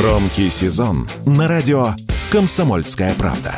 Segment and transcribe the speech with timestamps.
[0.00, 1.88] Громкий сезон на радио
[2.32, 3.54] «Комсомольская правда».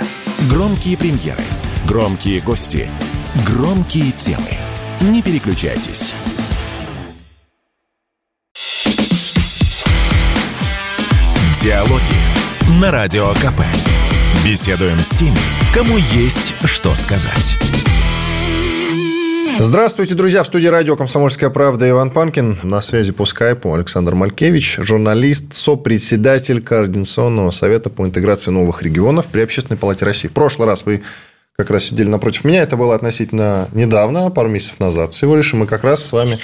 [0.50, 1.44] Громкие премьеры,
[1.86, 2.90] громкие гости,
[3.46, 4.48] громкие темы.
[5.02, 6.16] Не переключайтесь.
[11.62, 13.62] Диалоги на Радио КП.
[14.44, 15.38] Беседуем с теми,
[15.72, 17.56] кому есть что сказать.
[19.64, 20.42] Здравствуйте, друзья.
[20.42, 22.58] В студии радио «Комсомольская правда» Иван Панкин.
[22.64, 29.42] На связи по скайпу Александр Малькевич, журналист, сопредседатель Координационного совета по интеграции новых регионов при
[29.42, 30.26] Общественной палате России.
[30.26, 31.04] В прошлый раз вы
[31.56, 32.60] как раз сидели напротив меня.
[32.60, 35.52] Это было относительно недавно, пару месяцев назад всего лишь.
[35.52, 36.34] Мы как раз с вами,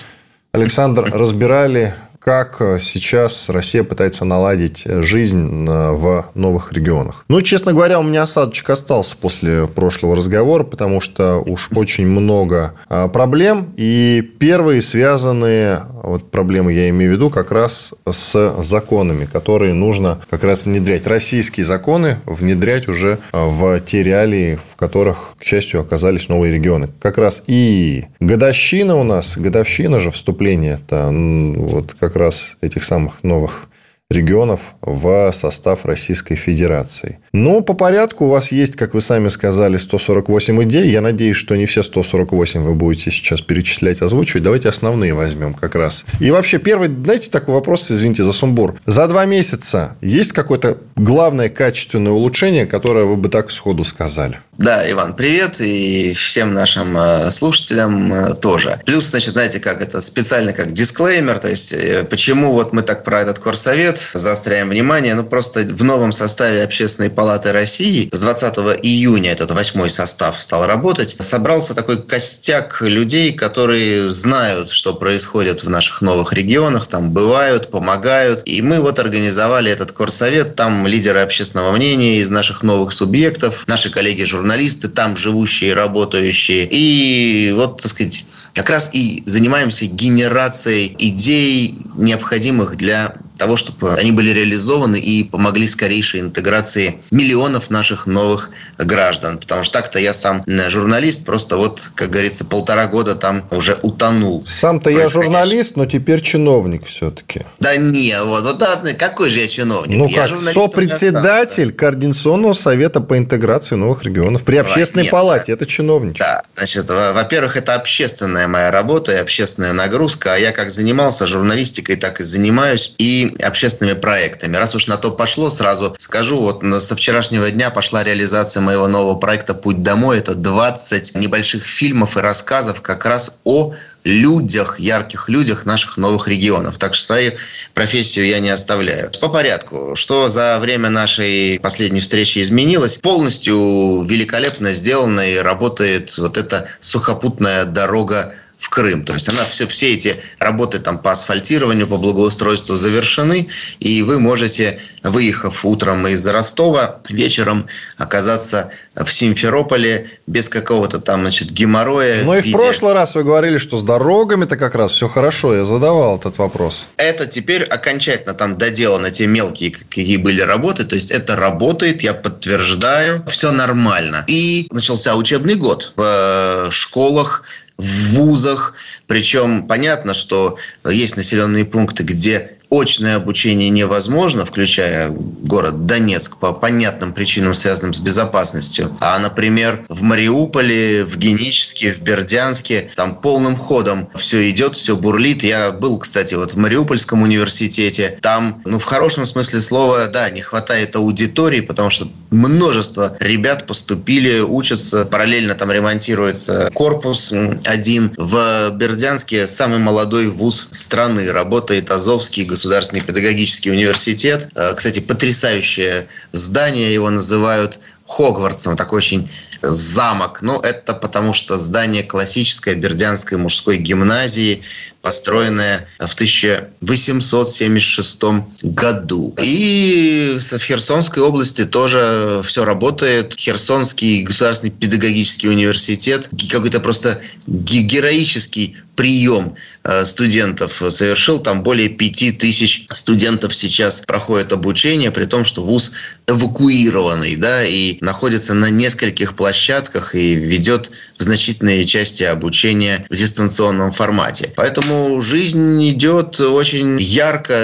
[0.53, 1.97] Александр, разбирали
[2.29, 7.25] как э, сейчас Россия пытается наладить жизнь э, в новых регионах.
[7.31, 12.75] Ну, честно говоря, у меня осадочек остался после прошлого разговора, потому что уж очень много
[12.91, 13.73] э, проблем.
[13.79, 20.21] И первые связанные, вот проблемы я имею в виду, как раз с законами, которые нужно
[20.29, 21.07] как раз внедрять.
[21.07, 26.91] Российские законы внедрять уже в те реалии, в которых, к счастью, оказались новые регионы.
[27.01, 33.25] Как раз и годовщина у нас, годовщина же вступления, это вот как раз этих самых
[33.25, 33.69] новых
[34.11, 37.19] регионов в состав Российской Федерации.
[37.33, 40.89] Но по порядку у вас есть, как вы сами сказали, 148 идей.
[40.89, 44.43] Я надеюсь, что не все 148 вы будете сейчас перечислять, озвучивать.
[44.43, 46.07] Давайте основные возьмем как раз.
[46.21, 48.77] И вообще, первый, знаете, такой вопрос, извините за сумбур.
[48.87, 54.39] За два месяца есть какое-то главное качественное улучшение, которое вы бы так сходу сказали?
[54.59, 58.81] Да, Иван, привет, и всем нашим э, слушателям э, тоже.
[58.85, 63.05] Плюс, значит, знаете, как это специально как дисклеймер, то есть э, почему вот мы так
[63.05, 68.57] про этот корсовет заостряем внимание, ну просто в новом составе Общественной палаты России с 20
[68.83, 75.71] июня этот восьмой состав стал работать, собрался такой костяк людей, которые знают, что происходит в
[75.71, 81.71] наших новых регионах, там бывают, помогают, и мы вот организовали этот корсовет, там лидеры общественного
[81.71, 84.48] мнения из наших новых субъектов, наши коллеги-журналисты, журналисты
[84.89, 86.69] там живущие, работающие.
[86.71, 94.13] И вот, так сказать, как раз и занимаемся генерацией идей, необходимых для того, чтобы они
[94.13, 99.39] были реализованы и помогли скорейшей интеграции миллионов наших новых граждан.
[99.39, 104.45] Потому что так-то я сам журналист, просто вот, как говорится, полтора года там уже утонул.
[104.45, 107.43] Сам-то я журналист, но теперь чиновник все-таки.
[107.61, 109.97] Да не, вот, вот да, какой же я чиновник?
[109.97, 115.53] Ну я как, сопредседатель Координационного совета по интеграции новых регионов при общественной Нет, палате.
[115.53, 116.19] Это чиновничек.
[116.19, 120.35] Да, значит, во-первых, это общественная моя работа и общественная нагрузка.
[120.35, 122.95] А я как занимался журналистикой, так и занимаюсь.
[122.99, 124.57] И общественными проектами.
[124.57, 129.17] Раз уж на то пошло, сразу скажу, вот со вчерашнего дня пошла реализация моего нового
[129.17, 130.19] проекта «Путь домой».
[130.19, 133.75] Это 20 небольших фильмов и рассказов как раз о
[134.05, 136.79] людях, ярких людях наших новых регионов.
[136.79, 137.33] Так что свою
[137.75, 139.11] профессию я не оставляю.
[139.21, 139.95] По порядку.
[139.95, 142.97] Что за время нашей последней встречи изменилось?
[142.97, 149.05] Полностью великолепно сделано и работает вот эта сухопутная дорога в Крым.
[149.05, 153.49] То есть она все, все эти работы там по асфальтированию, по благоустройству завершены,
[153.79, 161.53] и вы можете, выехав утром из Ростова, вечером оказаться в Симферополе без какого-то там, значит,
[161.53, 162.25] геморроя.
[162.25, 165.55] Ну и в прошлый раз вы говорили, что с дорогами-то как раз все хорошо.
[165.55, 166.89] Я задавал этот вопрос.
[166.97, 170.85] Это теперь окончательно там доделаны те мелкие, какие были работы.
[170.85, 174.25] То есть это работает, я подтверждаю, все нормально.
[174.27, 177.45] И начался учебный год в школах
[177.79, 178.75] в вузах.
[179.07, 187.13] Причем понятно, что есть населенные пункты, где очное обучение невозможно, включая город Донецк, по понятным
[187.13, 188.97] причинам, связанным с безопасностью.
[189.01, 195.43] А, например, в Мариуполе, в Геническе, в Бердянске, там полным ходом все идет, все бурлит.
[195.43, 198.19] Я был, кстати, вот в Мариупольском университете.
[198.21, 204.41] Там, ну, в хорошем смысле слова, да, не хватает аудитории, потому что множество ребят поступили,
[204.41, 207.33] учатся, параллельно там ремонтируется корпус
[207.65, 208.13] один.
[208.17, 212.58] В Бердянске самый молодой вуз страны работает Азовский государственный
[213.03, 214.49] педагогический университет.
[214.55, 219.31] Э, кстати, потрясающее здание, его называют Хогвартсом, такой очень
[219.63, 220.43] замок.
[220.43, 224.63] Но это потому, что здание классической Бердянской мужской гимназии,
[225.03, 228.23] построенное в 1876
[228.63, 229.35] году.
[229.41, 233.35] И в Херсонской области тоже все работает.
[233.39, 241.39] Херсонский государственный педагогический университет какой-то просто героический прием э, студентов совершил.
[241.39, 245.93] Там более пяти тысяч студентов сейчас проходят обучение, при том, что вуз
[246.27, 253.17] эвакуированный, да, и находится на нескольких площадках площадках и ведет в значительной части обучения в
[253.17, 254.53] дистанционном формате.
[254.57, 257.55] Поэтому жизнь идет очень ярко.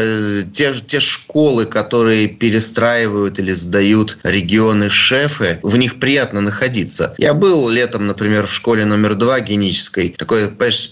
[0.52, 7.14] Те, те школы, которые перестраивают или сдают регионы шефы, в них приятно находиться.
[7.18, 10.08] Я был летом, например, в школе номер два генической.
[10.08, 10.50] Такое,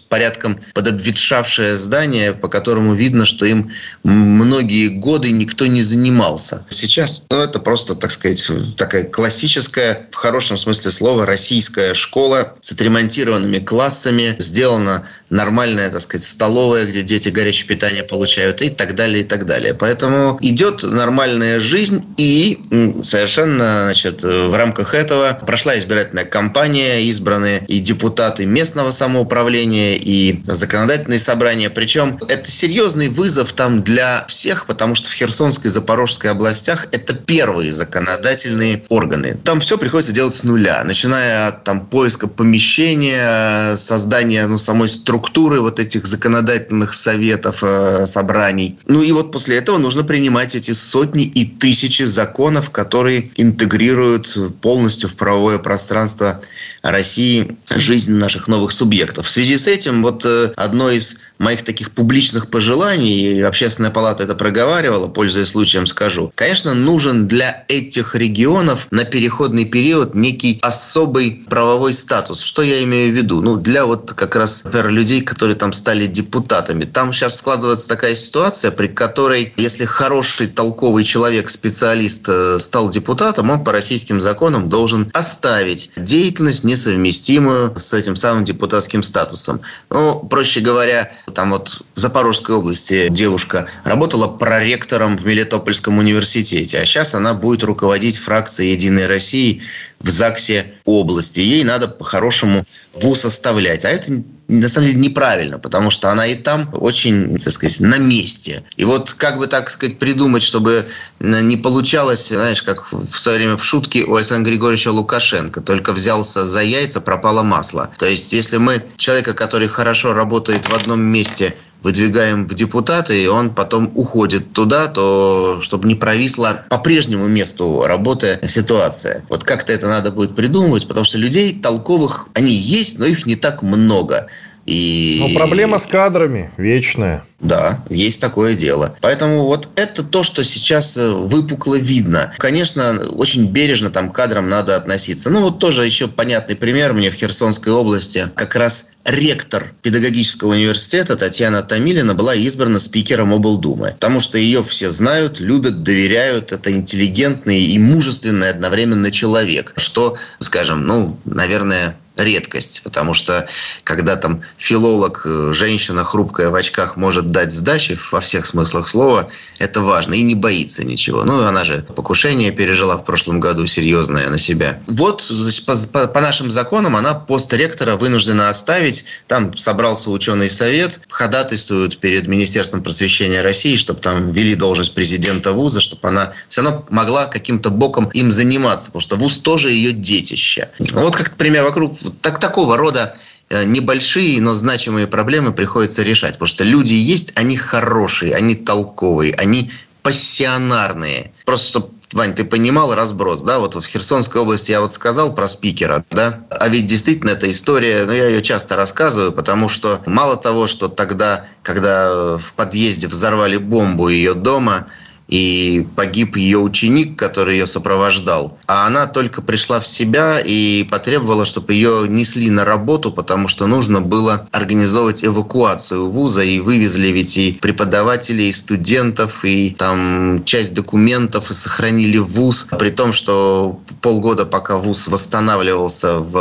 [0.08, 3.70] порядком подобветшавшее здание, по которому видно, что им
[4.04, 6.66] многие годы никто не занимался.
[6.68, 8.46] Сейчас ну, это просто, так сказать,
[8.76, 16.26] такая классическая, в хорошем смысле слова, российская школа с отремонтированными классами, сделана нормальная, так сказать,
[16.26, 19.74] столовая, где дети горячее питание получают и так далее, и так далее.
[19.74, 22.60] Поэтому идет нормальная жизнь и
[23.02, 31.18] совершенно, значит, в рамках этого прошла избирательная кампания, избраны и депутаты местного самоуправления, и законодательные
[31.18, 31.70] собрания.
[31.70, 37.14] Причем это серьезный вызов там для всех, потому что в Херсонской и Запорожской областях это
[37.14, 39.38] первые законодательные органы.
[39.44, 45.60] Там все приходится делать с нуля, начиная от там, поиска помещения, создания ну, самой структуры
[45.60, 48.78] вот этих законодательных советов, э, собраний.
[48.86, 55.08] Ну и вот после этого нужно принимать эти сотни и тысячи законов, которые интегрируют полностью
[55.08, 56.40] в правовое пространство
[56.82, 59.26] России жизнь наших новых субъектов.
[59.26, 64.22] В связи с этим вот э, одно из моих таких публичных пожеланий, и Общественная палата
[64.22, 71.44] это проговаривала, пользуясь случаем скажу, конечно, нужен для этих регионов на переходный период некий особый
[71.48, 72.40] правовой статус.
[72.40, 73.42] Что я имею в виду?
[73.42, 76.84] Ну, для вот как раз, например, людей, которые там стали депутатами.
[76.84, 83.50] Там сейчас складывается такая ситуация, при которой, если хороший, толковый человек, специалист э, стал депутатом,
[83.50, 89.60] он по российским законам должен оставить деятельность, несовместимую с этим самым депутатским статусом.
[89.90, 96.84] Ну, проще говоря, там вот в Запорожской области девушка работала проректором в Мелитопольском университете, а
[96.84, 99.62] сейчас она будет руководить фракцией «Единой России»
[100.00, 101.40] в ЗАГСе области.
[101.40, 102.64] Ей надо по-хорошему
[102.94, 103.84] вуз оставлять.
[103.84, 107.98] А это на самом деле неправильно, потому что она и там очень, так сказать, на
[107.98, 108.64] месте.
[108.76, 110.86] И вот как бы так сказать придумать, чтобы
[111.20, 116.44] не получалось, знаешь, как в свое время в шутке у Александра Григорьевича Лукашенко, только взялся
[116.44, 117.90] за яйца, пропало масло.
[117.98, 123.26] То есть, если мы человека, который хорошо работает в одном месте, выдвигаем в депутаты, и
[123.26, 129.24] он потом уходит туда, то чтобы не провисла по прежнему месту работы ситуация.
[129.28, 133.36] Вот как-то это надо будет придумывать, потому что людей толковых, они есть, но их не
[133.36, 134.28] так много.
[134.66, 135.18] И...
[135.20, 137.24] Но проблема с кадрами вечная.
[137.40, 138.94] Да, есть такое дело.
[139.00, 142.32] Поэтому вот это то, что сейчас э, выпукло видно.
[142.38, 145.28] Конечно, очень бережно там к кадрам надо относиться.
[145.28, 148.30] Ну вот тоже еще понятный пример мне в Херсонской области.
[148.36, 153.88] Как раз ректор педагогического университета Татьяна Томилина была избрана спикером облдумы.
[153.98, 156.52] Потому что ее все знают, любят, доверяют.
[156.52, 159.72] Это интеллигентный и мужественный одновременно человек.
[159.76, 163.46] Что, скажем, ну, наверное, редкость, потому что
[163.84, 169.28] когда там филолог, э, женщина хрупкая в очках может дать сдачи во всех смыслах слова,
[169.58, 171.24] это важно и не боится ничего.
[171.24, 174.80] Ну, она же покушение пережила в прошлом году серьезное на себя.
[174.86, 175.30] Вот
[175.66, 179.04] по, по, по нашим законам она пост ректора вынуждена оставить.
[179.26, 185.80] Там собрался ученый совет, ходатайствуют перед Министерством просвещения России, чтобы там ввели должность президента вуза,
[185.80, 190.68] чтобы она все равно могла каким-то боком им заниматься, потому что вуз тоже ее детище.
[190.78, 193.14] Вот как, например, вокруг так, такого рода
[193.48, 196.34] э, небольшие, но значимые проблемы приходится решать.
[196.34, 199.70] Потому что люди есть, они хорошие, они толковые, они
[200.02, 201.32] пассионарные.
[201.44, 203.58] Просто чтобы Вань, ты понимал разброс, да?
[203.58, 206.40] Вот в Херсонской области я вот сказал про спикера, да?
[206.50, 210.88] А ведь действительно эта история, ну, я ее часто рассказываю, потому что мало того, что
[210.88, 214.86] тогда, когда в подъезде взорвали бомбу ее дома,
[215.32, 218.58] и погиб ее ученик, который ее сопровождал.
[218.66, 223.66] А она только пришла в себя и потребовала, чтобы ее несли на работу, потому что
[223.66, 230.74] нужно было организовывать эвакуацию вуза, и вывезли ведь и преподавателей, и студентов, и там часть
[230.74, 236.36] документов, и сохранили вуз, при том, что полгода, пока вуз восстанавливался в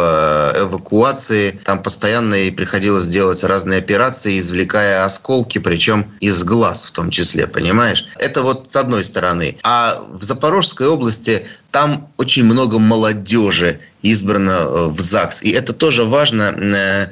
[0.57, 7.09] эвакуации, там постоянно и приходилось делать разные операции, извлекая осколки, причем из глаз в том
[7.09, 8.05] числе, понимаешь?
[8.17, 9.57] Это вот одной стороны.
[9.63, 15.43] А в Запорожской области там очень много молодежи избрано э, в ЗАГС.
[15.43, 17.07] И это тоже важно э,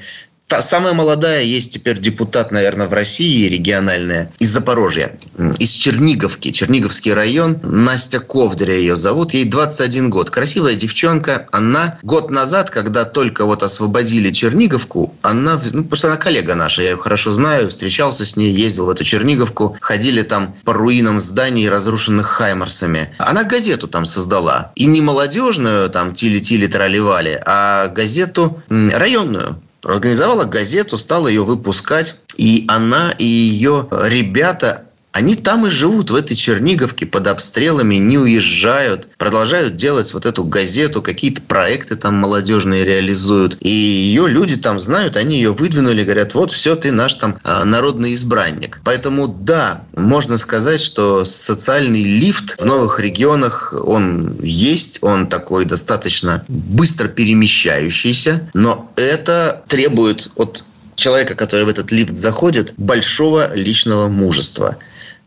[0.50, 5.15] Та, самая молодая есть теперь депутат, наверное, в России региональная из Запорожья,
[5.60, 7.60] из Черниговки, Черниговский район.
[7.62, 10.32] Настя Ковдря ее зовут, ей 21 год.
[10.32, 11.48] Красивая девчонка.
[11.51, 16.82] Она год назад, когда только вот освободили Черниговку, она, ну, потому что она коллега наша,
[16.82, 21.20] я ее хорошо знаю, встречался с ней, ездил в эту Черниговку, ходили там по руинам
[21.20, 23.13] зданий, разрушенных Хаймарсами.
[23.20, 24.72] Она газету там создала.
[24.74, 32.15] И не молодежную, там, тили-тили, тролливали, а газету районную организовала газету, стала ее выпускать.
[32.38, 38.18] И она и ее ребята они там и живут, в этой Черниговке, под обстрелами, не
[38.18, 43.58] уезжают, продолжают делать вот эту газету, какие-то проекты там молодежные реализуют.
[43.62, 47.66] И ее люди там знают, они ее выдвинули, говорят, вот все, ты наш там а,
[47.66, 48.82] народный избранник.
[48.84, 56.44] Поэтому да, можно сказать, что социальный лифт в новых регионах, он есть, он такой достаточно
[56.48, 60.63] быстро перемещающийся, но это требует от
[60.96, 64.78] человека, который в этот лифт заходит, большого личного мужества.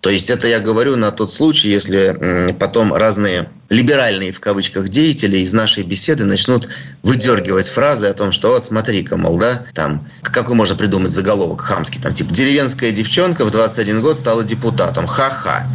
[0.03, 5.39] То есть это я говорю на тот случай, если потом разные либеральные в кавычках деятели
[5.39, 6.69] из нашей беседы начнут
[7.05, 12.03] выдергивать фразы о том, что вот смотри-ка, мол, да, там, какой можно придумать заголовок хамский,
[12.03, 15.71] там, типа, деревенская девчонка в 21 год стала депутатом, ха-ха.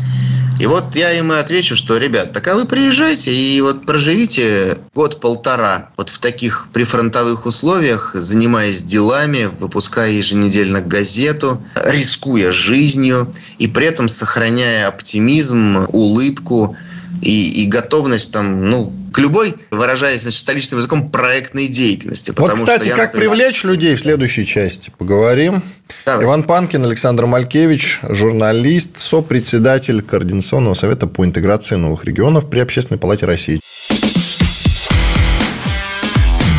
[0.60, 4.80] И вот я им и отвечу, что, ребят, так а вы приезжайте и вот проживите
[4.96, 13.88] год-полтора вот в таких прифронтовых условиях, занимаясь делами, выпуская еженедельно газету, рискуя жизнью и при
[13.88, 16.76] этом сохраняя оптимизм, улыбку
[17.22, 22.34] и, и готовность там, ну, к любой, выражаясь значит, столичным языком, проектной деятельности.
[22.36, 23.30] Вот, кстати, я, как например...
[23.32, 25.64] привлечь людей в следующей части поговорим.
[26.06, 26.26] Давай.
[26.26, 33.26] Иван Панкин, Александр Малькевич, журналист, сопредседатель Координационного совета по интеграции новых регионов при Общественной палате
[33.26, 33.60] России.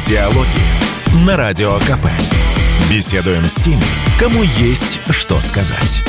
[0.06, 2.08] Диалоги на Радио КП.
[2.90, 3.82] Беседуем с теми,
[4.18, 6.02] кому есть что сказать.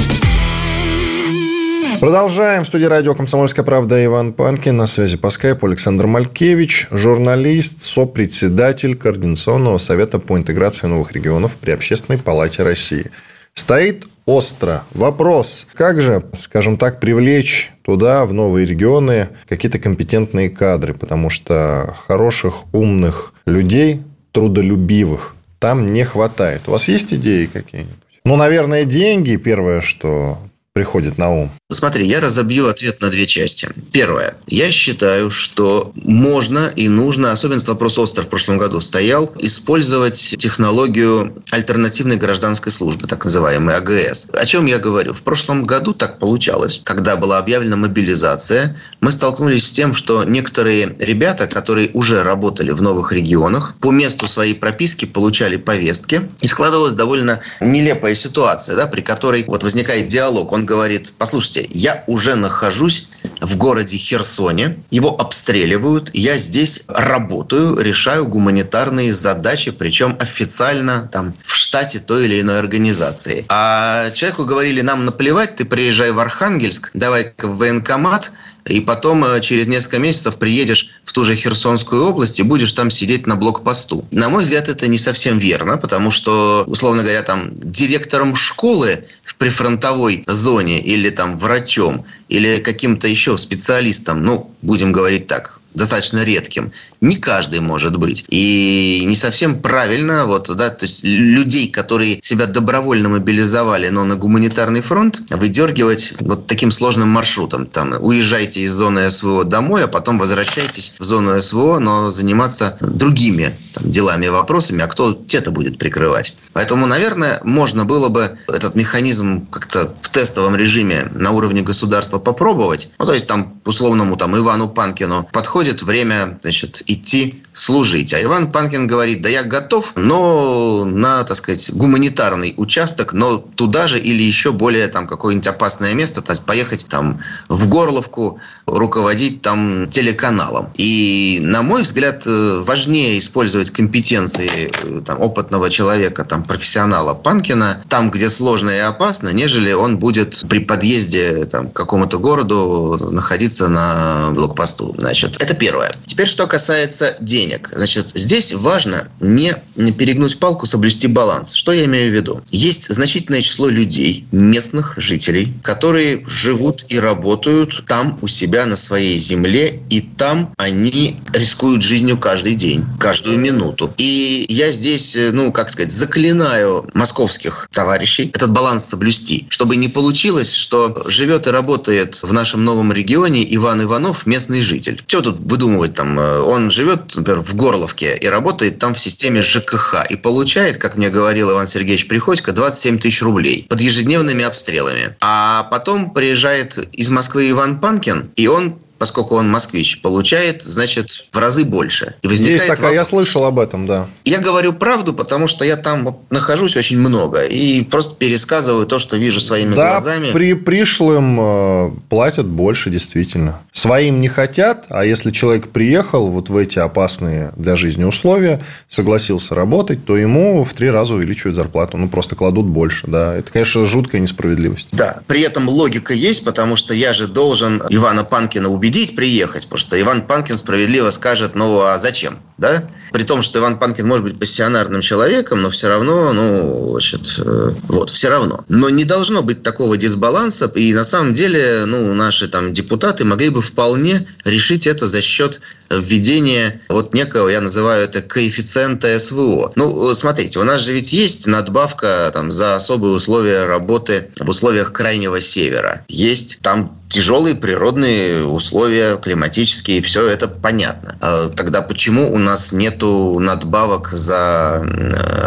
[1.99, 2.63] Продолжаем.
[2.63, 4.77] В студии радио «Комсомольская правда» Иван Панкин.
[4.77, 11.71] На связи по скайпу Александр Малькевич, журналист, сопредседатель Координационного совета по интеграции новых регионов при
[11.71, 13.11] Общественной палате России.
[13.53, 20.93] Стоит остро вопрос, как же, скажем так, привлечь туда, в новые регионы, какие-то компетентные кадры,
[20.93, 26.61] потому что хороших, умных людей, трудолюбивых, там не хватает.
[26.67, 27.97] У вас есть идеи какие-нибудь?
[28.23, 30.37] Ну, наверное, деньги первое, что
[30.79, 31.51] приходит на ум?
[31.69, 33.69] Смотри, я разобью ответ на две части.
[33.91, 34.35] Первое.
[34.47, 41.43] Я считаю, что можно и нужно, особенно вопрос остро в прошлом году стоял, использовать технологию
[41.51, 44.29] альтернативной гражданской службы, так называемой АГС.
[44.33, 45.13] О чем я говорю?
[45.13, 50.95] В прошлом году так получалось, когда была объявлена мобилизация, мы столкнулись с тем, что некоторые
[50.97, 56.95] ребята, которые уже работали в новых регионах, по месту своей прописки получали повестки, и складывалась
[56.95, 60.51] довольно нелепая ситуация, да, при которой вот возникает диалог.
[60.51, 63.07] Он говорит, послушайте, я уже нахожусь
[63.41, 71.55] в городе Херсоне, его обстреливают, я здесь работаю, решаю гуманитарные задачи, причем официально там в
[71.55, 73.45] штате той или иной организации.
[73.49, 78.31] А человеку говорили, нам наплевать, ты приезжай в Архангельск, давай-ка в военкомат,
[78.69, 82.91] и потом э, через несколько месяцев приедешь в ту же Херсонскую область и будешь там
[82.91, 84.07] сидеть на блокпосту.
[84.11, 89.05] На мой взгляд, это не совсем верно, потому что, условно говоря, там директором школы
[89.39, 96.71] прифронтовой зоне или там врачом или каким-то еще специалистом, ну, будем говорить так, достаточно редким.
[97.01, 98.25] Не каждый может быть.
[98.29, 104.15] И не совсем правильно, вот, да, то есть людей, которые себя добровольно мобилизовали, но на
[104.15, 107.67] гуманитарный фронт, выдергивать вот таким сложным маршрутом.
[107.67, 113.55] Там, уезжайте из зоны СВО домой, а потом возвращайтесь в зону СВО, но заниматься другими
[113.73, 116.35] там, делами и вопросами, а кто те-то будет прикрывать.
[116.53, 122.91] Поэтому, наверное, можно было бы этот механизм как-то в тестовом режиме на уровне государства попробовать.
[122.99, 128.13] Ну, то есть там условному там Ивану Панкину подходит время значит, идти служить.
[128.13, 133.87] А Иван Панкин говорит, да я готов, но на, так сказать, гуманитарный участок, но туда
[133.87, 137.19] же или еще более там какое-нибудь опасное место, то есть поехать там
[137.49, 140.71] в Горловку, руководить там телеканалом.
[140.77, 147.83] И, на мой взгляд, э, важнее использовать компетенции э, там, опытного человека, там, профессионала Панкина,
[147.89, 153.67] там, где сложно и опасно, нежели он будет при подъезде там, к какому-то городу находиться
[153.67, 154.95] на блокпосту.
[154.97, 155.91] Значит, это Это первое.
[156.05, 156.78] Теперь, что касается
[157.19, 157.69] денег.
[157.71, 159.55] Значит, здесь важно не
[159.97, 161.53] перегнуть палку, соблюсти баланс.
[161.53, 162.41] Что я имею в виду?
[162.51, 169.17] Есть значительное число людей, местных жителей, которые живут и работают там у себя на своей
[169.17, 173.93] земле, и там они рискуют жизнью каждый день, каждую минуту.
[173.97, 179.87] И я здесь, э, ну, как сказать, заклинаю московских товарищей этот баланс соблюсти, чтобы не
[179.87, 185.01] получилось, что живет и работает в нашем новом регионе Иван Иванов, местный житель.
[185.07, 186.19] Что тут выдумывать там?
[186.19, 186.39] Э,
[186.71, 191.51] живет, например, в Горловке и работает там в системе ЖКХ и получает, как мне говорил
[191.51, 195.15] Иван Сергеевич Приходько, 27 тысяч рублей под ежедневными обстрелами.
[195.21, 201.37] А потом приезжает из Москвы Иван Панкин, и он поскольку он москвич, получает, значит, в
[201.37, 202.15] разы больше.
[202.21, 202.95] И возникает Есть такая, вопрос.
[202.95, 204.07] я слышал об этом, да.
[204.25, 209.15] Я говорю правду, потому что я там нахожусь очень много и просто пересказываю то, что
[209.15, 210.31] вижу своими да, глазами.
[210.33, 213.61] при пришлым э, платят больше, действительно.
[213.71, 219.55] Своим не хотят, а если человек приехал вот в эти опасные для жизни условия, согласился
[219.55, 221.97] работать, то ему в три раза увеличивают зарплату.
[221.97, 223.35] Ну, просто кладут больше, да.
[223.35, 224.89] Это, конечно, жуткая несправедливость.
[224.91, 229.65] Да, при этом логика есть, потому что я же должен Ивана Панкина убить убедить приехать,
[229.65, 232.39] потому что Иван Панкин справедливо скажет, ну а зачем?
[232.57, 232.87] Да?
[233.11, 237.69] При том, что Иван Панкин может быть пассионарным человеком, но все равно, ну, значит, э,
[237.87, 238.63] вот, все равно.
[238.69, 243.49] Но не должно быть такого дисбаланса, и на самом деле, ну, наши там депутаты могли
[243.49, 249.71] бы вполне решить это за счет введения вот некого, я называю это коэффициента СВО.
[249.75, 254.93] Ну, смотрите, у нас же ведь есть надбавка там за особые условия работы в условиях
[254.93, 256.05] крайнего севера.
[256.07, 261.17] Есть там тяжелые природные условия, климатические, все это понятно.
[261.21, 264.83] А тогда почему у нас нету надбавок за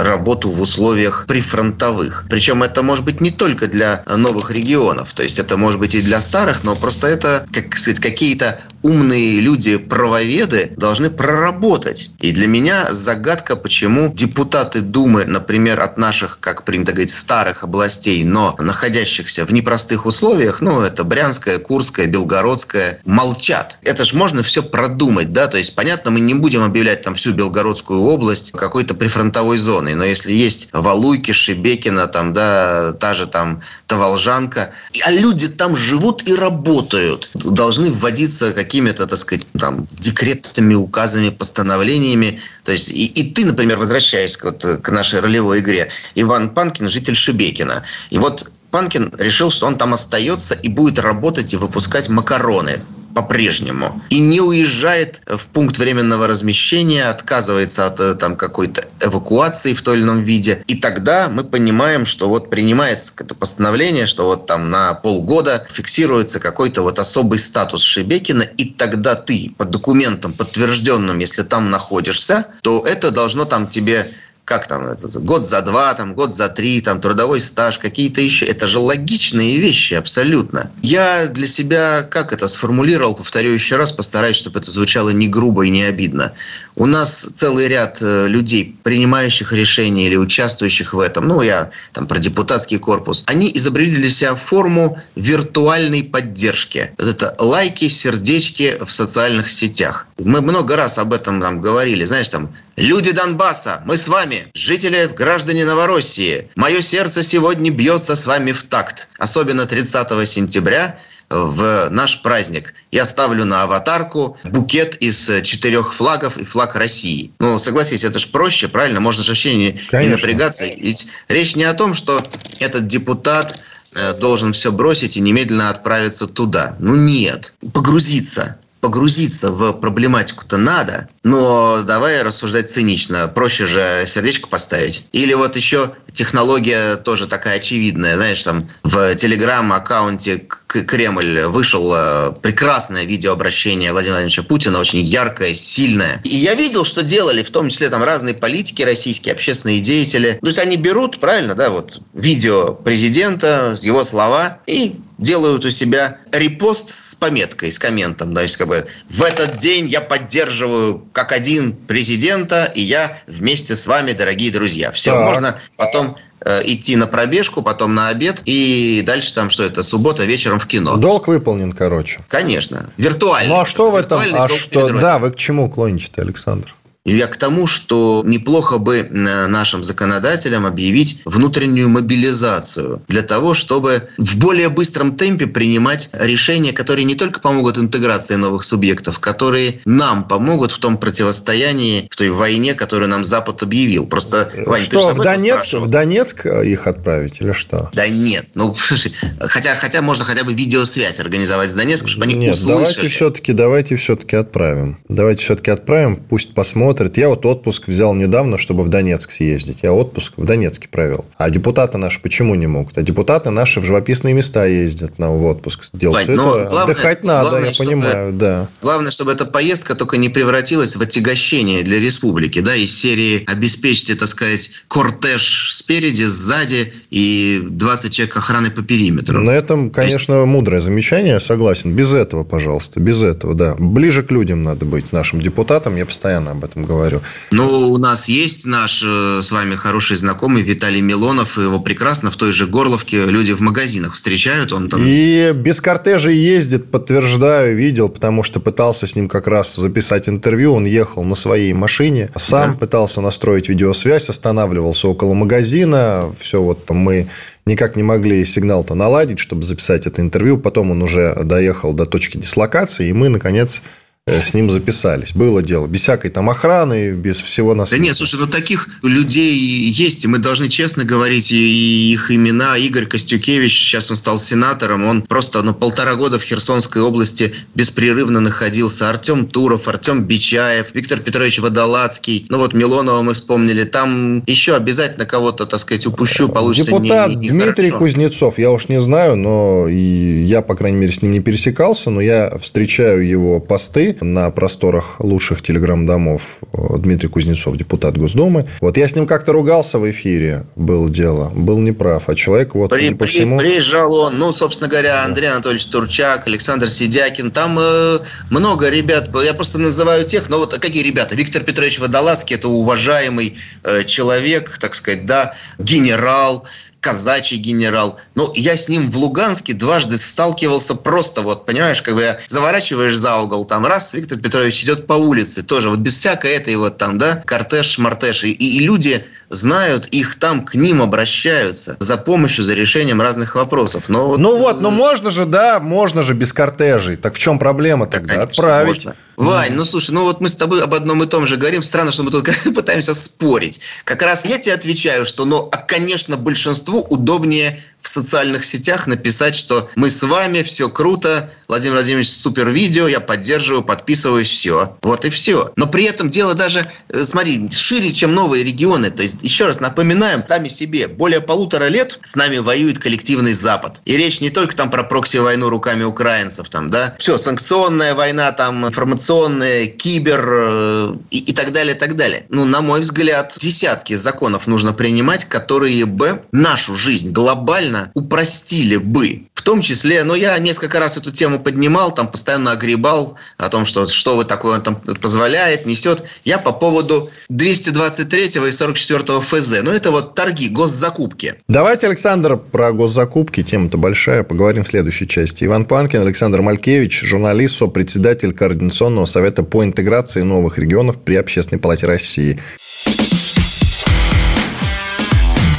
[0.01, 2.25] работу в условиях прифронтовых?
[2.31, 6.03] Причем это может быть не только для новых регионов, то есть это может быть и
[6.03, 12.11] для старых, но просто это, как сказать, какие-то умные люди, правоведы, должны проработать.
[12.21, 18.25] И для меня загадка, почему депутаты Думы, например, от наших, как принято говорить, старых областей,
[18.25, 23.79] но находящихся в непростых условиях, ну, это Брянская, Курская, Белгородская молчат.
[23.83, 27.33] Это же можно все продумать, да, то есть, понятно, мы не будем объявлять там всю
[27.33, 33.62] Белгородскую область какой-то прифронтовой зоной, но если есть Валуйки, Шебекина, там, да, та же там
[33.87, 34.73] Таволжанка,
[35.05, 42.41] а люди там живут и работают, должны вводиться какими-то, так сказать, там, декретами, указами, постановлениями,
[42.64, 47.14] то есть, и, и ты, например, возвращаясь вот, к нашей ролевой игре, Иван Панкин, житель
[47.14, 52.81] Шебекина, и вот Панкин решил, что он там остается и будет работать и выпускать макароны
[53.14, 54.02] по-прежнему.
[54.09, 59.95] И не уезжает в пункт временного размещения, отказывается от э, там, какой-то эвакуации в том
[59.95, 60.64] или ином виде.
[60.67, 66.41] И тогда мы понимаем, что вот принимается это постановление, что вот там на полгода фиксируется
[66.41, 72.83] какой-то вот особый статус Шебекина, и тогда ты по документам подтвержденным, если там находишься, то
[72.87, 74.09] это должно там тебе
[74.53, 78.45] как там, этот, год за два, там, год за три, там, трудовой стаж, какие-то еще.
[78.45, 80.71] Это же логичные вещи абсолютно.
[80.83, 85.62] Я для себя, как это сформулировал, повторю еще раз, постараюсь, чтобы это звучало не грубо
[85.62, 86.33] и не обидно.
[86.75, 92.07] У нас целый ряд э, людей, принимающих решения или участвующих в этом, ну, я там
[92.07, 96.93] про депутатский корпус, они изобрели для себя форму виртуальной поддержки.
[96.99, 100.07] Это лайки, сердечки в социальных сетях.
[100.19, 102.05] Мы много раз об этом там говорили.
[102.05, 106.49] Знаешь, там, люди Донбасса, мы с вами, жители, граждане Новороссии.
[106.57, 109.09] Мое сердце сегодня бьется с вами в такт.
[109.19, 110.99] Особенно 30 сентября–
[111.33, 112.75] в наш праздник.
[112.90, 117.33] Я ставлю на аватарку букет из четырех флагов и флаг России.
[117.38, 119.01] Ну, согласись, это же проще, правильно?
[119.01, 120.64] Можно же вообще не, не напрягаться.
[120.64, 122.21] Ведь речь не о том, что
[122.61, 123.64] этот депутат
[123.95, 126.77] э, должен все бросить и немедленно отправиться туда.
[126.79, 127.55] Ну нет.
[127.73, 133.29] Погрузиться погрузиться в проблематику-то надо, но давай рассуждать цинично.
[133.29, 135.07] Проще же сердечко поставить.
[135.12, 138.16] Или вот еще технология тоже такая очевидная.
[138.16, 146.21] Знаешь, там в телеграм-аккаунте Кремль вышел э, прекрасное видеообращение Владимира Владимировича Путина, очень яркое, сильное.
[146.25, 150.39] И я видел, что делали, в том числе там разные политики российские, общественные деятели.
[150.41, 156.19] То есть они берут, правильно, да, вот видео президента, его слова и делают у себя
[156.33, 158.35] репост с пометкой, с комментом.
[158.35, 163.77] То есть, как бы, в этот день я поддерживаю как один президента, и я вместе
[163.77, 164.91] с вами, дорогие друзья.
[164.91, 165.21] Все, так.
[165.21, 166.17] можно потом
[166.64, 170.96] идти на пробежку, потом на обед, и дальше там что это, суббота вечером в кино.
[170.96, 172.20] Долг выполнен, короче.
[172.28, 172.90] Конечно.
[172.96, 173.55] Виртуально.
[173.55, 174.20] Ну, а что в этом?
[174.33, 176.74] А что, да, вы к чему клоните Александр?
[177.05, 184.38] Я к тому, что неплохо бы нашим законодателям объявить внутреннюю мобилизацию для того, чтобы в
[184.38, 190.71] более быстром темпе принимать решения, которые не только помогут интеграции новых субъектов, которые нам помогут
[190.71, 194.07] в том противостоянии, в той войне, которую нам Запад объявил.
[194.07, 197.91] Просто, Вань, что, ты в Донецк, в Донецк их отправить или что?
[197.95, 202.35] Да нет, ну, слушай, хотя, хотя можно хотя бы видеосвязь организовать с Донецком, чтобы они
[202.35, 202.79] нет, услышали.
[202.79, 204.99] давайте все-таки, давайте все-таки отправим.
[205.09, 206.55] Давайте все-таки отправим, пусть
[206.92, 207.16] посмотрят.
[207.16, 209.78] Я вот отпуск взял недавно, чтобы в Донецк съездить.
[209.83, 211.24] Я отпуск в Донецке провел.
[211.38, 212.98] А депутаты наши почему не могут?
[212.98, 215.87] А депутаты наши в живописные места ездят на в отпуск.
[215.92, 218.68] Делать Вань, это главное, отдыхать надо, главное, я чтобы, понимаю, да.
[218.83, 224.14] Главное, чтобы эта поездка только не превратилась в отягощение для республики, да, из серии обеспечьте,
[224.14, 229.40] так сказать, кортеж спереди, сзади и 20 человек охраны по периметру.
[229.40, 230.46] На этом, конечно, есть...
[230.46, 231.94] мудрое замечание, согласен.
[231.94, 233.74] Без этого, пожалуйста, без этого, да.
[233.78, 237.21] Ближе к людям надо быть нашим депутатам, я постоянно об этом говорю.
[237.51, 242.37] Ну, у нас есть наш э, с вами хороший знакомый Виталий Милонов, его прекрасно в
[242.37, 245.01] той же Горловке люди в магазинах встречают, он там...
[245.05, 250.75] И без кортежа ездит, подтверждаю, видел, потому что пытался с ним как раз записать интервью,
[250.75, 252.79] он ехал на своей машине, сам да.
[252.79, 257.29] пытался настроить видеосвязь, останавливался около магазина, все вот мы
[257.66, 260.59] никак не могли сигнал-то наладить, чтобы записать это интервью.
[260.59, 263.83] Потом он уже доехал до точки дислокации, и мы, наконец,
[264.29, 265.33] с ним записались.
[265.35, 265.89] Было дело.
[265.89, 268.01] Без всякой там охраны, без всего на свете.
[268.01, 272.77] Да нет, слушай, ну таких людей есть, и мы должны честно говорить и их имена.
[272.77, 278.39] Игорь Костюкевич, сейчас он стал сенатором, он просто ну, полтора года в Херсонской области беспрерывно
[278.39, 279.11] находился.
[279.11, 283.83] Артем Туров, Артем Бичаев, Виктор Петрович Водолацкий, ну вот Милонова мы вспомнили.
[283.83, 287.99] Там еще обязательно кого-то, так сказать, упущу, получится Депутат не, не Дмитрий хорошо.
[287.99, 292.21] Кузнецов, я уж не знаю, но я, по крайней мере, с ним не пересекался, но
[292.21, 298.66] я встречаю его посты, на просторах лучших телеграм-домов э, Дмитрий Кузнецов, депутат Госдумы.
[298.81, 302.29] Вот я с ним как-то ругался в эфире, было дело, был неправ.
[302.29, 303.59] А человек вот, при, по всему...
[303.59, 305.51] Приезжал он, ну, собственно говоря, Андрей.
[305.51, 308.18] Анатольевич Турчак, Александр Сидякин, там э,
[308.51, 311.35] много ребят, я просто называю тех, но вот какие ребята?
[311.35, 316.66] Виктор Петрович Водолазский, это уважаемый э, человек, так сказать, да, генерал,
[317.03, 318.19] казачий генерал.
[318.37, 323.38] Но я с ним в Луганске дважды сталкивался просто вот, понимаешь, как бы заворачиваешь за
[323.38, 327.19] угол, там раз, Виктор Петрович идет по улице, тоже вот без всякой этой вот там,
[327.19, 328.45] да, кортеж, мартеш.
[328.45, 334.09] И, и люди знают, их там к ним обращаются за помощью, за решением разных вопросов.
[334.09, 334.41] Но вот...
[334.41, 337.17] Ну вот, ну можно же, да, можно же без кортежей.
[337.17, 338.37] Так в чем проблема тогда?
[338.37, 339.05] Да, Отправить.
[339.05, 339.17] Можно.
[339.37, 341.83] Вань, ну слушай, ну вот мы с тобой об одном и том же говорим.
[341.83, 343.81] Странно, что мы тут пытаемся спорить.
[344.05, 349.55] Как раз я тебе отвечаю, что, ну, а, конечно, большинству удобнее в социальных сетях написать,
[349.55, 354.95] что мы с вами, все круто, Владимир Владимирович, супер видео, я поддерживаю, подписываюсь, все.
[355.01, 355.73] Вот и все.
[355.77, 359.11] Но при этом дело даже, э, смотри, шире, чем новые регионы.
[359.11, 364.03] То есть, еще раз напоминаем сами себе, более полутора лет с нами воюет коллективный Запад.
[364.05, 368.87] И речь не только там про прокси-войну руками украинцев, там, да, все, санкционная война, там,
[368.87, 372.45] информационная, кибер э, и, и так далее, и так далее.
[372.49, 378.96] Ну, на мой взгляд, десятки законов нужно принимать, которые бы нашу жизнь глобально реально упростили
[378.96, 379.42] бы.
[379.55, 383.85] В том числе, ну, я несколько раз эту тему поднимал, там постоянно огребал о том,
[383.85, 386.24] что что вы такое он там позволяет, несет.
[386.42, 389.83] Я по поводу 223 и 44 ФЗ.
[389.83, 391.55] Ну, это вот торги, госзакупки.
[391.68, 393.62] Давайте, Александр, про госзакупки.
[393.62, 394.42] Тема-то большая.
[394.42, 395.64] Поговорим в следующей части.
[395.64, 402.07] Иван Панкин, Александр Малькевич, журналист, сопредседатель Координационного совета по интеграции новых регионов при Общественной палате
[402.07, 402.59] России.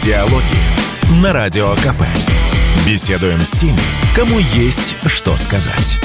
[0.04, 0.63] Диалоги
[1.22, 2.04] на Радио КП.
[2.88, 3.78] Беседуем с теми,
[4.16, 6.00] кому есть что сказать.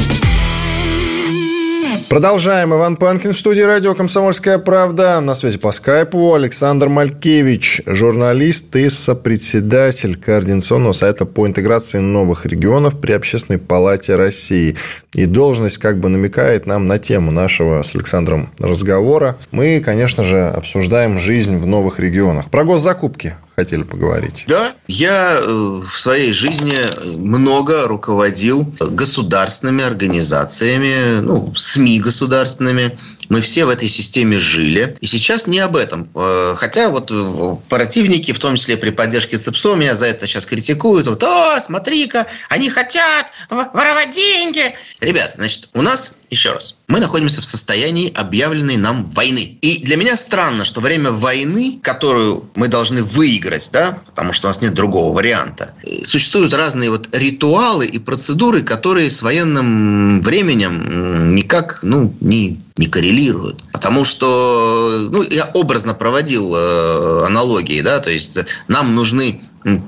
[2.08, 2.74] Продолжаем.
[2.74, 5.20] Иван Панкин в студии радио «Комсомольская правда».
[5.20, 13.00] На связи по скайпу Александр Малькевич, журналист и сопредседатель Координационного совета по интеграции новых регионов
[13.00, 14.76] при Общественной палате России.
[15.14, 19.36] И должность как бы намекает нам на тему нашего с Александром разговора.
[19.50, 22.50] Мы, конечно же, обсуждаем жизнь в новых регионах.
[22.50, 24.44] Про госзакупки хотели поговорить.
[24.46, 26.76] Да, я э, в своей жизни
[27.16, 32.96] много руководил государственными организациями, ну, СМИ государственными.
[33.28, 34.96] Мы все в этой системе жили.
[35.00, 36.08] И сейчас не об этом.
[36.14, 40.46] Э, хотя вот э, противники, в том числе при поддержке ЦИПСО, меня за это сейчас
[40.46, 41.08] критикуют.
[41.08, 44.72] Вот, о, смотри-ка, они хотят воровать деньги.
[45.00, 49.58] Ребят, значит, у нас еще раз, мы находимся в состоянии объявленной нам войны.
[49.62, 54.50] И для меня странно, что время войны, которую мы должны выиграть, да, потому что у
[54.50, 61.80] нас нет другого варианта, существуют разные вот ритуалы и процедуры, которые с военным временем никак,
[61.82, 63.64] ну, не не коррелируют.
[63.72, 68.38] Потому что, ну, я образно проводил э, аналогии, да, то есть
[68.68, 69.42] нам нужны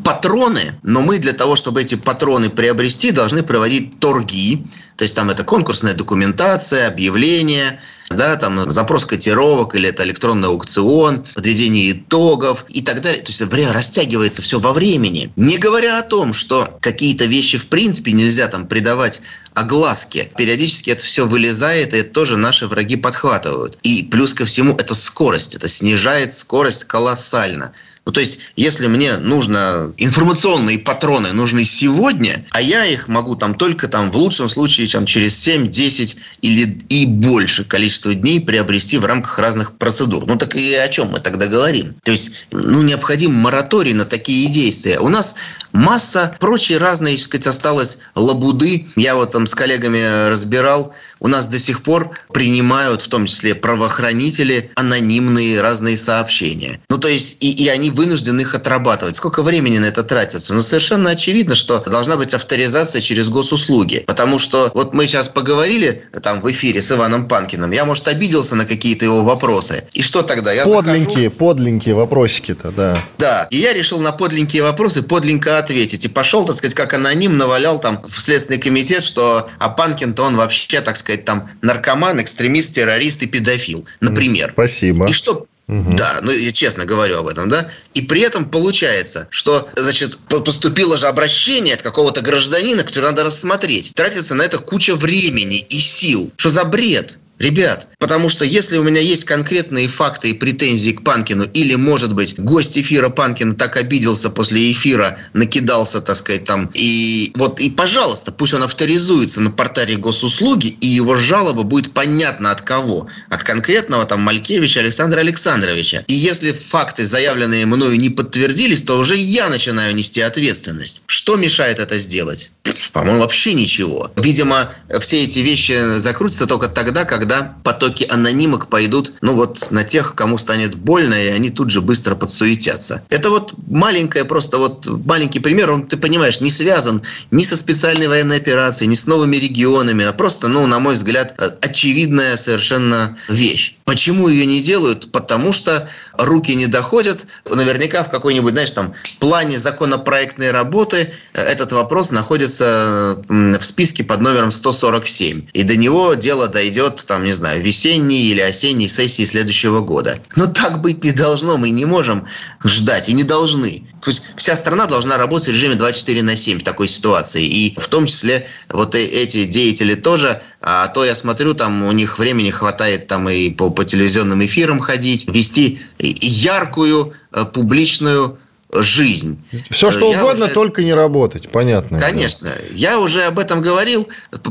[0.05, 4.64] патроны, но мы для того, чтобы эти патроны приобрести, должны проводить торги.
[4.97, 11.25] То есть там это конкурсная документация, объявление, да, там запрос котировок или это электронный аукцион,
[11.35, 13.23] подведение итогов и так далее.
[13.23, 15.33] То есть время растягивается все во времени.
[15.37, 19.23] Не говоря о том, что какие-то вещи в принципе нельзя там придавать
[19.55, 20.31] огласке.
[20.37, 23.79] Периодически это все вылезает, и это тоже наши враги подхватывают.
[23.83, 25.55] И плюс ко всему это скорость.
[25.55, 27.73] Это снижает скорость колоссально.
[28.07, 33.55] Ну, то есть, если мне нужно информационные патроны нужны сегодня, а я их могу там
[33.55, 38.99] только там в лучшем случае там, через 7, 10 или и больше количество дней приобрести
[38.99, 40.27] в рамках разных процедур.
[40.27, 41.95] Ну, так и о чем мы тогда говорим?
[42.03, 44.99] То есть, ну, необходим мораторий на такие действия.
[44.99, 45.35] У нас
[45.73, 48.89] масса прочей разной, так сказать, осталось лабуды.
[48.97, 53.54] Я вот там с коллегами разбирал, у нас до сих пор принимают, в том числе
[53.54, 56.80] правоохранители, анонимные разные сообщения.
[56.88, 59.16] Ну, то есть, и, и они вынуждены их отрабатывать.
[59.16, 60.54] Сколько времени на это тратится?
[60.54, 64.04] Ну, совершенно очевидно, что должна быть авторизация через госуслуги.
[64.06, 68.54] Потому что вот мы сейчас поговорили там в эфире с Иваном Панкиным, я, может, обиделся
[68.54, 69.85] на какие-то его вопросы.
[69.92, 70.52] И что тогда?
[70.52, 71.30] Я подленькие, захожу...
[71.30, 73.04] подленькие вопросики-то, да.
[73.18, 76.04] Да, и я решил на подленькие вопросы подленько ответить.
[76.04, 80.37] И пошел, так сказать, как аноним навалял там в Следственный комитет, что а Панкин-то он
[80.37, 84.51] вообще, так сказать, там наркоман, экстремист, террорист и педофил, например.
[84.53, 85.09] Спасибо.
[85.09, 85.92] И что Угу.
[85.96, 87.70] Да, ну я честно говорю об этом, да.
[87.94, 93.92] И при этом получается, что, значит, поступило же обращение от какого-то гражданина, который надо рассмотреть.
[93.94, 96.33] Тратится на это куча времени и сил.
[96.37, 97.18] Что за бред?
[97.40, 102.14] Ребят, потому что если у меня есть конкретные факты и претензии к Панкину, или, может
[102.14, 107.70] быть, гость эфира Панкина так обиделся после эфира, накидался, так сказать, там, и вот, и,
[107.70, 113.09] пожалуйста, пусть он авторизуется на портале госуслуги, и его жалоба будет понятна от кого?
[113.31, 116.05] От конкретного, там, Малькевича Александра Александровича.
[116.09, 121.03] И если факты, заявленные мною, не подтвердились, то уже я начинаю нести ответственность.
[121.07, 122.53] Что мешает это сделать?
[122.92, 124.11] По-моему, вообще ничего.
[124.16, 129.85] Видимо, все эти вещи закрутятся только тогда, когда тогда потоки анонимок пойдут, ну вот, на
[129.85, 133.03] тех, кому станет больно, и они тут же быстро подсуетятся.
[133.09, 138.09] Это вот маленькая, просто вот маленький пример, он, ты понимаешь, не связан ни со специальной
[138.09, 143.77] военной операцией, ни с новыми регионами, а просто, ну, на мой взгляд, очевидная совершенно вещь.
[143.85, 145.12] Почему ее не делают?
[145.12, 145.88] Потому что
[146.24, 147.26] руки не доходят.
[147.48, 154.20] Наверняка в какой-нибудь, знаешь, там плане законопроектной работы э, этот вопрос находится в списке под
[154.20, 155.48] номером 147.
[155.52, 160.18] И до него дело дойдет, там, не знаю, весенней или осенней сессии следующего года.
[160.37, 161.56] Но так быть не должно.
[161.56, 162.26] Мы не можем
[162.64, 163.85] ждать и не должны.
[164.00, 167.44] То есть вся страна должна работать в режиме 24 на 7 в такой ситуации.
[167.44, 170.40] И в том числе вот э, эти деятели тоже.
[170.62, 174.78] А то я смотрю, там у них времени хватает там и по, по телевизионным эфирам
[174.78, 175.80] ходить, вести
[176.20, 178.38] яркую э, публичную
[178.73, 179.42] жизнь.
[179.70, 180.55] Все что я угодно, уже...
[180.55, 181.99] только не работать, понятно.
[181.99, 182.49] Конечно.
[182.49, 182.55] Да.
[182.73, 184.09] Я уже об этом говорил,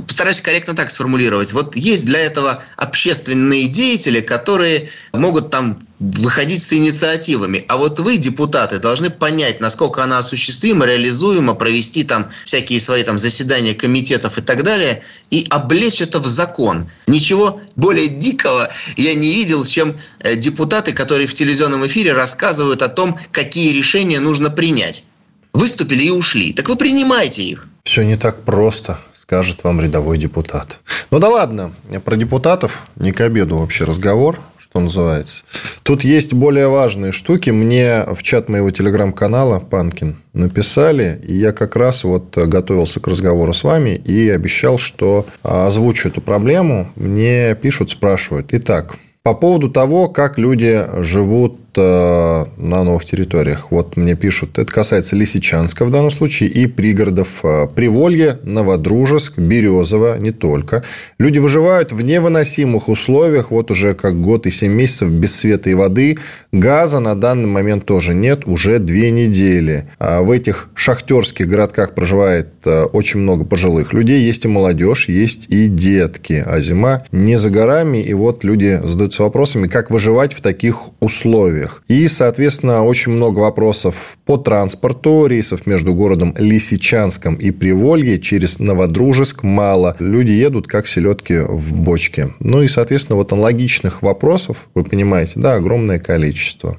[0.08, 1.54] постараюсь корректно так сформулировать.
[1.54, 7.66] Вот есть для этого общественные деятели, которые могут там выходить с инициативами.
[7.68, 13.20] А вот вы, депутаты, должны понять, насколько она осуществима, реализуема, провести там всякие свои там
[13.20, 16.90] заседания комитетов и так далее, и облечь это в закон.
[17.08, 22.88] Ничего более дикого я не видел, чем э, депутаты, которые в телевизионном эфире рассказывают о
[22.88, 25.04] том, какие решения нужно принять.
[25.52, 26.54] Выступили и ушли.
[26.54, 27.68] Так вы принимайте их.
[27.84, 30.78] Все не так просто, скажет вам рядовой депутат.
[31.12, 31.74] Ну да ладно,
[32.06, 35.44] про депутатов не к обеду вообще разговор что называется.
[35.84, 37.50] Тут есть более важные штуки.
[37.50, 43.54] Мне в чат моего телеграм-канала Панкин написали, и я как раз вот готовился к разговору
[43.54, 46.88] с вами и обещал, что озвучу эту проблему.
[46.96, 48.50] Мне пишут, спрашивают.
[48.52, 53.72] Итак, по поводу того, как люди живут на новых территориях.
[53.72, 60.18] Вот мне пишут, это касается Лисичанска в данном случае и пригородов э, Приволье, Новодружеск, Березово,
[60.18, 60.84] не только.
[61.20, 65.74] Люди выживают в невыносимых условиях, вот уже как год и 7 месяцев без света и
[65.74, 66.18] воды.
[66.52, 69.90] Газа на данный момент тоже нет, уже две недели.
[70.00, 75.46] А в этих шахтерских городках проживает э, очень много пожилых людей, есть и молодежь, есть
[75.50, 76.44] и детки.
[76.46, 81.59] А зима не за горами, и вот люди задаются вопросами, как выживать в таких условиях
[81.60, 81.84] условиях.
[81.88, 89.44] И, соответственно, очень много вопросов по транспорту, рейсов между городом Лисичанском и Приволье через Новодружеск
[89.44, 89.96] мало.
[90.00, 92.30] Люди едут как селедки в бочке.
[92.40, 96.78] Ну и, соответственно, вот аналогичных вопросов, вы понимаете, да, огромное количество.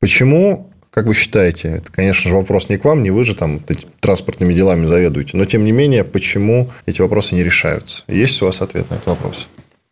[0.00, 3.60] Почему как вы считаете, это, конечно же, вопрос не к вам, не вы же там
[4.00, 8.02] транспортными делами заведуете, но тем не менее, почему эти вопросы не решаются?
[8.08, 9.48] Есть у вас ответ на этот вопрос?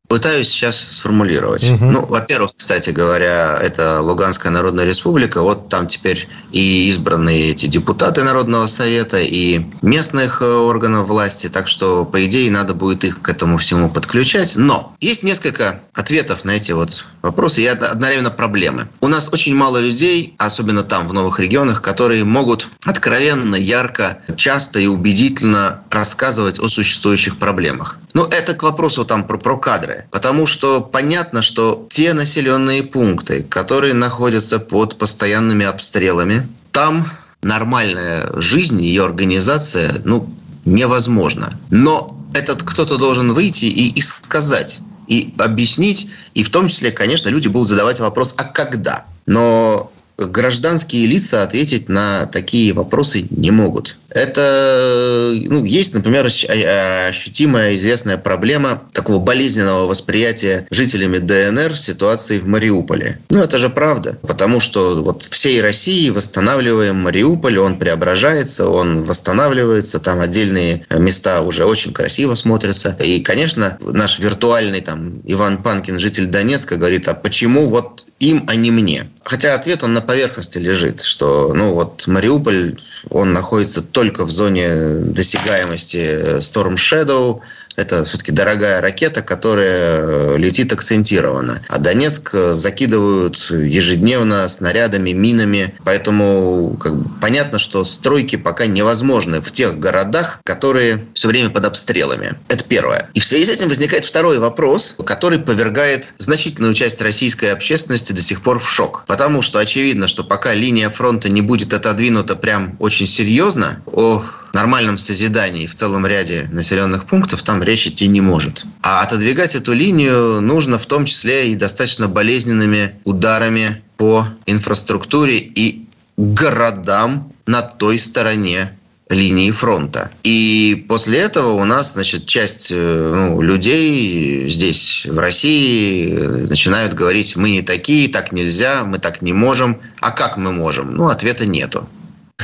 [0.08, 1.64] Пытаюсь сейчас сформулировать.
[1.64, 1.84] Угу.
[1.84, 5.42] Ну, во-первых, кстати говоря, это Луганская Народная Республика.
[5.42, 11.48] Вот там теперь и избранные эти депутаты Народного Совета, и местных э, органов власти.
[11.48, 14.54] Так что, по идее, надо будет их к этому всему подключать.
[14.56, 18.88] Но есть несколько ответов на эти вот вопросы и одновременно проблемы.
[19.00, 24.80] У нас очень мало людей, особенно там, в новых регионах, которые могут откровенно, ярко, часто
[24.80, 27.98] и убедительно рассказывать о существующих проблемах.
[28.14, 29.97] Ну, это к вопросу там про, про кадры.
[30.10, 37.06] Потому что понятно, что те населенные пункты, которые находятся под постоянными обстрелами, там
[37.42, 40.28] нормальная жизнь, ее организация, ну,
[40.64, 41.58] невозможно.
[41.70, 47.28] Но этот кто-то должен выйти и, и сказать, и объяснить, и в том числе, конечно,
[47.28, 49.06] люди будут задавать вопрос, а когда?
[49.26, 53.96] Но гражданские лица ответить на такие вопросы не могут.
[54.18, 63.20] Это ну, есть, например, ощутимая известная проблема такого болезненного восприятия жителями ДНР ситуации в Мариуполе.
[63.30, 70.00] Ну, это же правда, потому что вот всей России восстанавливаем Мариуполь, он преображается, он восстанавливается,
[70.00, 72.96] там отдельные места уже очень красиво смотрятся.
[73.00, 78.56] И, конечно, наш виртуальный там Иван Панкин, житель Донецка, говорит, а почему вот им, а
[78.56, 79.08] не мне?
[79.28, 82.78] Хотя ответ он на поверхности лежит, что ну вот Мариуполь,
[83.10, 84.68] он находится только в зоне
[85.00, 87.40] досягаемости Storm Shadow,
[87.78, 91.62] это все-таки дорогая ракета, которая э, летит акцентированно.
[91.68, 95.74] А Донецк э, закидывают ежедневно снарядами, минами.
[95.84, 101.66] Поэтому как бы, понятно, что стройки пока невозможны в тех городах, которые все время под
[101.66, 102.32] обстрелами.
[102.48, 103.08] Это первое.
[103.14, 108.22] И в связи с этим возникает второй вопрос, который повергает значительную часть российской общественности до
[108.22, 109.04] сих пор в шок.
[109.06, 114.98] Потому что очевидно, что пока линия фронта не будет отодвинута прям очень серьезно, о нормальном
[114.98, 118.64] созидании в целом ряде населенных пунктов там речь идти не может.
[118.82, 125.86] А отодвигать эту линию нужно в том числе и достаточно болезненными ударами по инфраструктуре и
[126.16, 130.10] городам на той стороне линии фронта.
[130.22, 137.36] И после этого у нас, значит, часть э, ну, людей здесь, в России, начинают говорить,
[137.36, 139.80] мы не такие, так нельзя, мы так не можем.
[140.00, 140.94] А как мы можем?
[140.94, 141.88] Ну, ответа нету.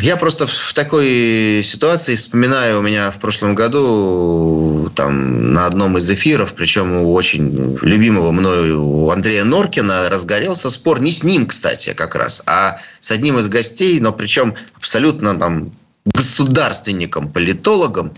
[0.01, 6.11] Я просто в такой ситуации вспоминаю, у меня в прошлом году там на одном из
[6.11, 11.95] эфиров, причем у очень любимого мною у Андрея Норкина разгорелся спор, не с ним, кстати,
[11.95, 15.71] как раз, а с одним из гостей, но причем абсолютно там
[16.05, 18.13] государственником, политологом,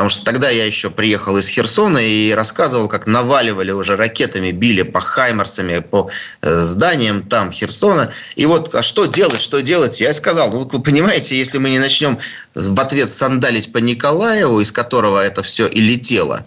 [0.00, 4.80] Потому что тогда я еще приехал из Херсона и рассказывал, как наваливали уже ракетами, били
[4.80, 6.08] по хаймарсами, по
[6.40, 8.10] э, зданиям там Херсона.
[8.34, 10.00] И вот, а что делать, что делать?
[10.00, 12.18] Я сказал, ну, вы понимаете, если мы не начнем
[12.54, 16.46] в ответ сандалить по Николаеву, из которого это все и летело,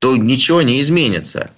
[0.00, 1.48] то ничего не изменится.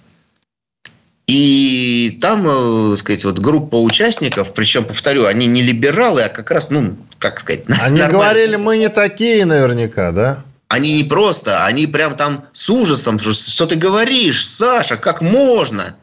[1.25, 6.51] И там, э, так сказать, вот группа участников, причем, повторю, они не либералы, а как
[6.51, 7.63] раз, ну, как сказать...
[7.81, 10.43] Они говорили, мы не такие наверняка, да?
[10.69, 15.95] Они не просто, они прям там с ужасом, что, что ты говоришь, Саша, как можно?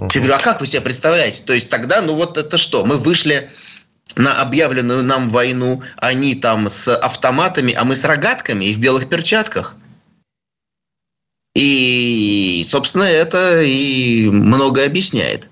[0.00, 0.10] Uh-huh.
[0.14, 1.44] Я говорю, а как вы себе представляете?
[1.44, 2.86] То есть тогда, ну вот это что?
[2.86, 3.50] Мы вышли
[4.16, 9.10] на объявленную нам войну, они там с автоматами, а мы с рогатками и в белых
[9.10, 9.76] перчатках.
[11.54, 15.50] И, собственно, это и многое объясняет.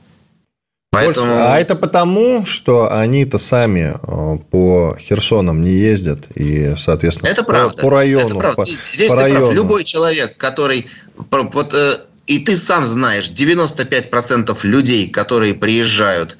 [0.93, 1.33] Поэтому...
[1.33, 7.81] А это потому, что они-то сами э, по Херсонам не ездят и, соответственно, это правда.
[7.81, 8.27] по, району.
[8.27, 8.57] Это правда.
[8.57, 9.47] По, Здесь по ты району.
[9.47, 9.55] прав.
[9.55, 10.87] Любой человек, который
[11.31, 16.37] вот э, и ты сам знаешь, 95% людей, которые приезжают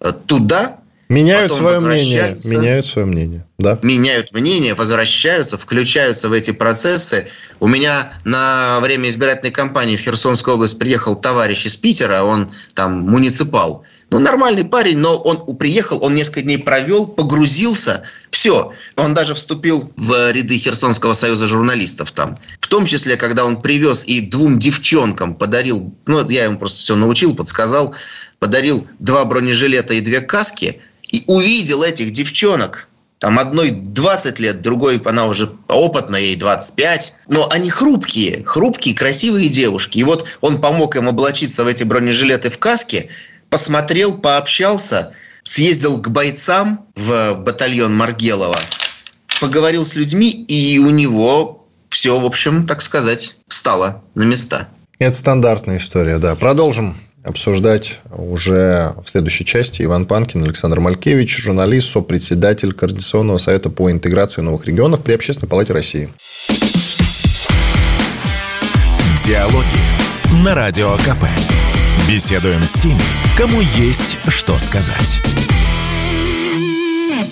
[0.00, 0.79] э, туда,
[1.10, 2.36] Меняют свое мнение.
[2.44, 3.44] Меняют свое мнение.
[3.58, 3.76] Да.
[3.82, 7.26] Меняют мнение, возвращаются, включаются в эти процессы.
[7.58, 13.00] У меня на время избирательной кампании в Херсонскую область приехал товарищ из Питера, он там
[13.00, 13.84] муниципал.
[14.10, 18.72] Ну, нормальный парень, но он приехал, он несколько дней провел, погрузился, все.
[18.96, 22.36] Он даже вступил в ряды Херсонского союза журналистов там.
[22.60, 26.94] В том числе, когда он привез и двум девчонкам подарил, ну, я ему просто все
[26.94, 27.96] научил, подсказал,
[28.38, 30.80] подарил два бронежилета и две каски–
[31.12, 32.88] и увидел этих девчонок,
[33.20, 37.14] там одной 20 лет, другой она уже опытная, ей 25.
[37.28, 39.98] Но они хрупкие, хрупкие, красивые девушки.
[39.98, 43.10] И вот он помог им облачиться в эти бронежилеты в каске,
[43.50, 48.58] посмотрел, пообщался, съездил к бойцам в батальон Маргелова,
[49.38, 54.68] поговорил с людьми, и у него все, в общем, так сказать, встало на места.
[54.98, 56.34] Это стандартная история, да.
[56.36, 63.90] Продолжим обсуждать уже в следующей части Иван Панкин, Александр Малькевич, журналист, сопредседатель Координационного совета по
[63.90, 66.08] интеграции новых регионов при Общественной палате России.
[69.24, 71.24] Диалоги на Радио КП.
[72.08, 73.00] Беседуем с теми,
[73.36, 75.20] кому есть что сказать.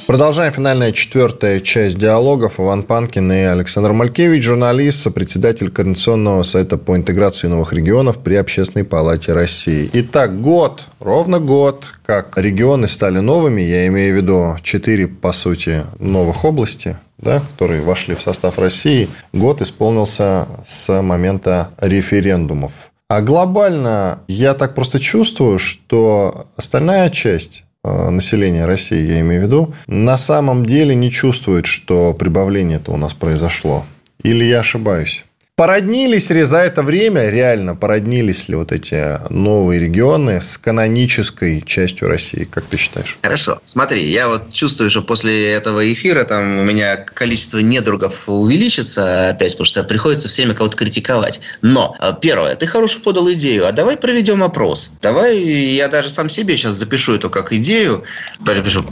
[0.09, 2.59] Продолжаем финальная четвертая часть диалогов.
[2.59, 8.87] Иван Панкин и Александр Малькевич, журналист, председатель Координационного совета по интеграции новых регионов при Общественной
[8.87, 9.90] палате России.
[9.92, 15.85] Итак, год, ровно год, как регионы стали новыми, я имею в виду четыре, по сути,
[15.98, 22.92] новых области, да, которые вошли в состав России, год исполнился с момента референдумов.
[23.11, 29.44] А глобально я так просто чувствую, что остальная часть Э, населения России, я имею в
[29.44, 33.84] виду, на самом деле не чувствует, что прибавление это у нас произошло.
[34.22, 35.24] Или я ошибаюсь?
[35.59, 42.06] Породнились ли за это время, реально породнились ли вот эти новые регионы с канонической частью
[42.06, 43.19] России, как ты считаешь?
[43.23, 43.61] Хорошо.
[43.65, 49.54] Смотри, я вот чувствую, что после этого эфира там у меня количество недругов увеличится опять,
[49.54, 51.40] потому что приходится все время кого-то критиковать.
[51.61, 54.92] Но, э, первое, ты хорошо подал идею, а давай проведем опрос.
[55.02, 58.04] Давай я даже сам себе сейчас запишу эту как идею,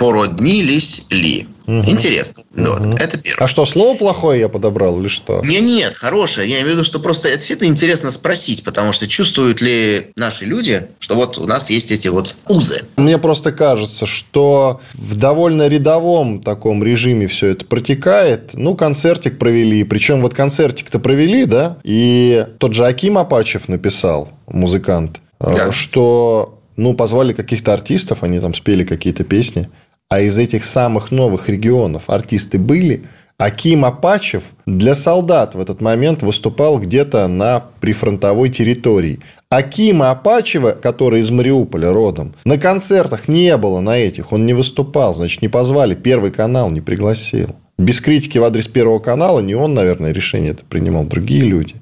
[0.01, 1.47] породнились ли.
[1.67, 1.91] Угу.
[1.91, 2.45] Интересно.
[2.55, 2.65] Угу.
[2.65, 3.01] Вот.
[3.01, 3.45] Это первое.
[3.45, 5.41] А что, слово плохое я подобрал или что?
[5.45, 6.49] Не, нет, хорошее.
[6.49, 10.45] Я имею в виду, что просто это всегда интересно спросить, потому что чувствуют ли наши
[10.45, 12.85] люди, что вот у нас есть эти вот узы.
[12.97, 18.51] Мне просто кажется, что в довольно рядовом таком режиме все это протекает.
[18.55, 19.83] Ну, концертик провели.
[19.85, 21.79] Причем вот концертик-то провели, да?
[21.83, 25.73] И тот же Аким Апачев написал, музыкант, да.
[25.73, 29.69] что ну, позвали каких-то артистов, они там спели какие-то песни–
[30.09, 33.05] а из этих самых новых регионов артисты были,
[33.39, 39.21] Аким Апачев для солдат в этот момент выступал где-то на прифронтовой территории.
[39.51, 45.13] Акима Апачева, который из Мариуполя родом, на концертах не было на этих, он не выступал,
[45.13, 47.55] значит, не позвали, Первый канал не пригласил.
[47.79, 51.75] Без критики в адрес Первого канала не он, наверное, решение это принимал, другие люди.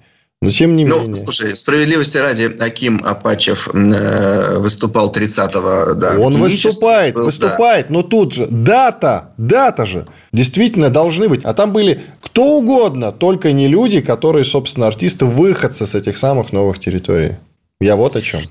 [0.44, 1.16] Но тем не ну, менее.
[1.16, 5.94] слушай, справедливости ради, Аким Апачев э, выступал 30-го.
[5.94, 7.94] Да, Он выступает, был, выступает, да.
[7.94, 10.06] но тут же дата, дата же.
[10.32, 11.44] Действительно должны быть.
[11.44, 16.52] А там были кто угодно, только не люди, которые, собственно, артисты, выходцы с этих самых
[16.52, 17.36] новых территорий.
[17.80, 18.42] Я вот о чем.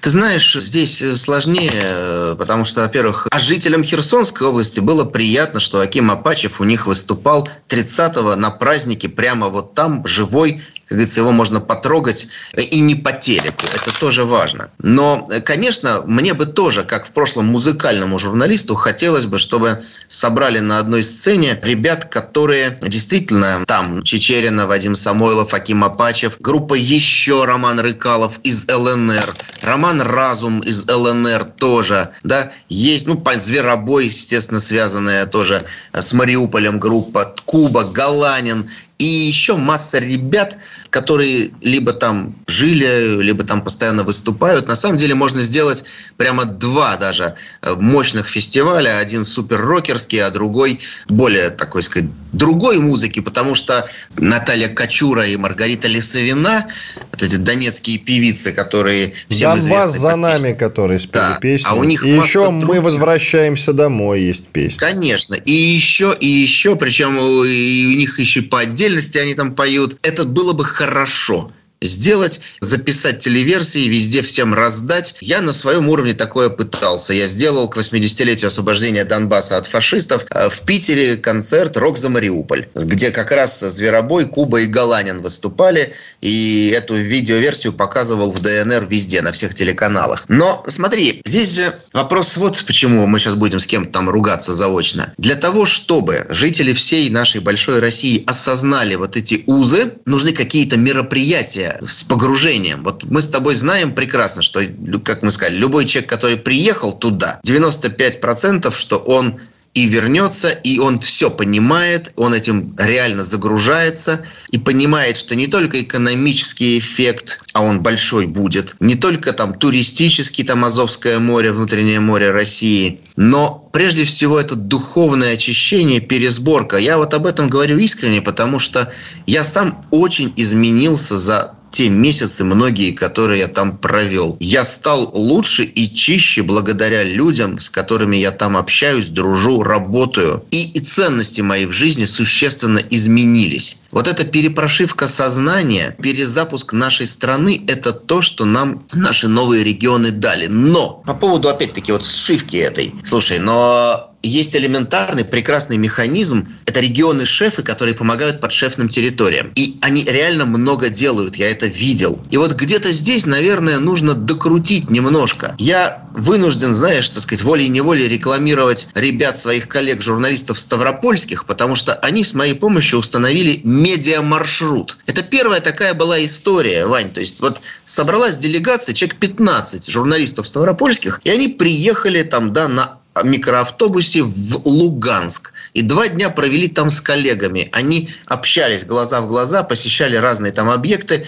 [0.00, 5.80] Ты знаешь, здесь сложнее, э, потому что, во-первых, а жителям Херсонской области было приятно, что
[5.80, 11.30] Аким Апачев у них выступал 30-го на празднике прямо вот там, живой как говорится, его
[11.30, 12.26] можно потрогать
[12.56, 13.64] и не по телеку.
[13.72, 14.70] Это тоже важно.
[14.80, 20.80] Но, конечно, мне бы тоже, как в прошлом музыкальному журналисту, хотелось бы, чтобы собрали на
[20.80, 28.40] одной сцене ребят, которые действительно там Чечерина, Вадим Самойлов, Аким Апачев, группа еще Роман Рыкалов
[28.42, 29.32] из ЛНР,
[29.62, 35.62] Роман Разум из ЛНР тоже, да, есть, ну, Зверобой, естественно, связанная тоже
[35.92, 38.68] с Мариуполем группа, Куба, Галанин
[39.00, 40.58] и еще масса ребят,
[40.90, 44.66] которые либо там жили, либо там постоянно выступают.
[44.66, 45.84] На самом деле можно сделать
[46.16, 48.98] прямо два даже э, мощных фестиваля.
[48.98, 55.36] Один супер рокерский, а другой более такой, сказать, другой музыки, потому что Наталья Качура и
[55.36, 56.66] Маргарита Лисовина,
[57.12, 61.38] вот эти донецкие певицы, которые всем Донбасс за нами, которые спели да.
[61.40, 61.66] песни.
[61.68, 62.68] А у них и еще других.
[62.68, 64.78] мы возвращаемся домой, есть песня.
[64.78, 65.34] Конечно.
[65.34, 69.98] И еще, и еще, причем и у них еще по отдельности они там поют.
[70.02, 71.50] Это было бы хорошо
[71.82, 75.14] сделать, записать телеверсии, везде всем раздать.
[75.20, 77.12] Я на своем уровне такое пытался.
[77.14, 82.68] Я сделал к 80-летию освобождения Донбасса от фашистов э, в Питере концерт «Рок за Мариуполь»,
[82.74, 89.22] где как раз Зверобой, Куба и Галанин выступали, и эту видеоверсию показывал в ДНР везде,
[89.22, 90.24] на всех телеканалах.
[90.28, 95.12] Но смотри, здесь же вопрос вот почему мы сейчас будем с кем-то там ругаться заочно.
[95.16, 101.69] Для того, чтобы жители всей нашей большой России осознали вот эти узы, нужны какие-то мероприятия,
[101.86, 102.82] с погружением.
[102.84, 104.60] Вот мы с тобой знаем прекрасно, что,
[105.04, 109.40] как мы сказали, любой человек, который приехал туда, 95% что он
[109.72, 115.80] и вернется, и он все понимает, он этим реально загружается и понимает, что не только
[115.80, 122.32] экономический эффект, а он большой будет, не только там туристический, там Азовское море, внутреннее море
[122.32, 126.76] России, но прежде всего это духовное очищение, пересборка.
[126.76, 128.92] Я вот об этом говорю искренне, потому что
[129.26, 134.36] я сам очень изменился за те месяцы, многие, которые я там провел.
[134.40, 140.44] Я стал лучше и чище благодаря людям, с которыми я там общаюсь, дружу, работаю.
[140.50, 143.78] И, и ценности мои в жизни существенно изменились.
[143.90, 150.46] Вот эта перепрошивка сознания, перезапуск нашей страны– это то, что нам наши новые регионы дали.
[150.46, 152.94] Но по поводу, опять-таки, вот сшивки этой.
[153.02, 156.48] Слушай, но есть элементарный, прекрасный механизм.
[156.66, 159.52] Это регионы-шефы, которые помогают подшефным территориям.
[159.54, 162.20] И они реально много делают, я это видел.
[162.30, 165.54] И вот где-то здесь, наверное, нужно докрутить немножко.
[165.58, 172.34] Я вынужден, знаешь, так сказать, волей-неволей рекламировать ребят, своих коллег-журналистов ставропольских, потому что они с
[172.34, 174.98] моей помощью установили медиамаршрут.
[175.06, 177.10] Это первая такая была история, Вань.
[177.10, 182.99] То есть вот собралась делегация, человек 15 журналистов ставропольских, и они приехали там, да, на
[183.22, 185.52] микроавтобусе в Луганск.
[185.74, 187.68] И два дня провели там с коллегами.
[187.72, 191.24] Они общались глаза в глаза, посещали разные там объекты.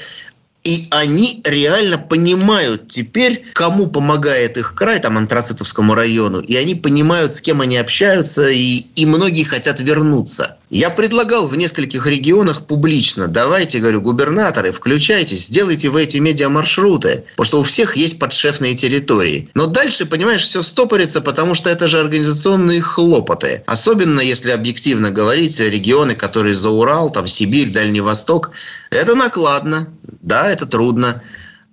[0.64, 6.38] И они реально понимают теперь, кому помогает их край, там, Антрацитовскому району.
[6.38, 10.58] И они понимают, с кем они общаются, и, и многие хотят вернуться.
[10.72, 17.46] Я предлагал в нескольких регионах публично, давайте, говорю, губернаторы, включайтесь, сделайте в эти медиамаршруты, потому
[17.46, 19.50] что у всех есть подшефные территории.
[19.52, 23.62] Но дальше, понимаешь, все стопорится, потому что это же организационные хлопоты.
[23.66, 28.52] Особенно, если объективно говорить, регионы, которые за Урал, там Сибирь, Дальний Восток,
[28.90, 29.88] это накладно,
[30.22, 31.22] да, это трудно.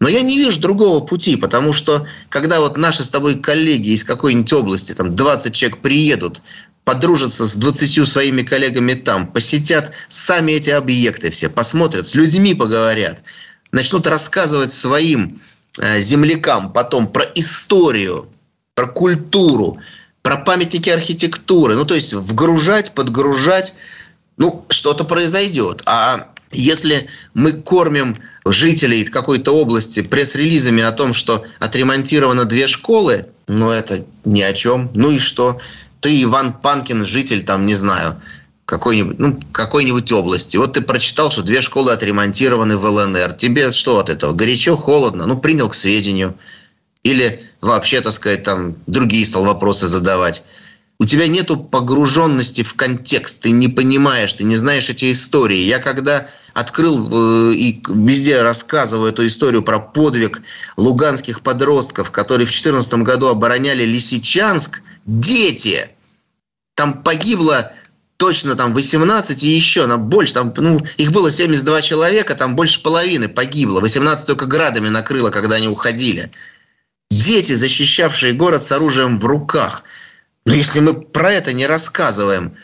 [0.01, 4.03] Но я не вижу другого пути, потому что когда вот наши с тобой коллеги из
[4.03, 6.41] какой-нибудь области, там 20 человек приедут,
[6.89, 13.21] подружатся с 20 своими коллегами там, посетят сами эти объекты все, посмотрят, с людьми поговорят,
[13.71, 15.39] начнут рассказывать своим
[15.79, 18.27] э, землякам потом про историю,
[18.73, 19.77] про культуру,
[20.23, 21.75] про памятники архитектуры.
[21.75, 23.75] Ну, то есть вгружать, подгружать,
[24.37, 25.83] ну, что-то произойдет.
[25.85, 33.69] А если мы кормим жителей какой-то области пресс-релизами о том, что отремонтировано две школы, ну,
[33.69, 34.89] это ни о чем.
[34.95, 35.59] Ну и что?
[36.01, 38.19] Ты, Иван Панкин, житель там, не знаю,
[38.65, 40.57] какой-нибудь, ну, какой-нибудь области.
[40.57, 43.33] Вот ты прочитал, что две школы отремонтированы в ЛНР.
[43.33, 44.33] Тебе что от этого?
[44.33, 45.25] Горячо, холодно?
[45.25, 46.35] Ну, принял к сведению.
[47.03, 50.43] Или вообще, так сказать, там другие стал вопросы задавать.
[50.99, 55.57] У тебя нету погруженности в контекст, ты не понимаешь, ты не знаешь эти истории.
[55.57, 60.41] Я когда открыл э, и везде рассказываю эту историю про подвиг
[60.75, 65.89] луганских подростков, которые в 2014 году обороняли Лисичанск, дети.
[66.75, 67.71] Там погибло
[68.17, 72.83] точно там 18 и еще, на больше, там, ну, их было 72 человека, там больше
[72.83, 76.29] половины погибло, 18 только градами накрыло, когда они уходили.
[77.09, 79.83] Дети, защищавшие город с оружием в руках.
[80.49, 82.55] Но если мы про это не рассказываем,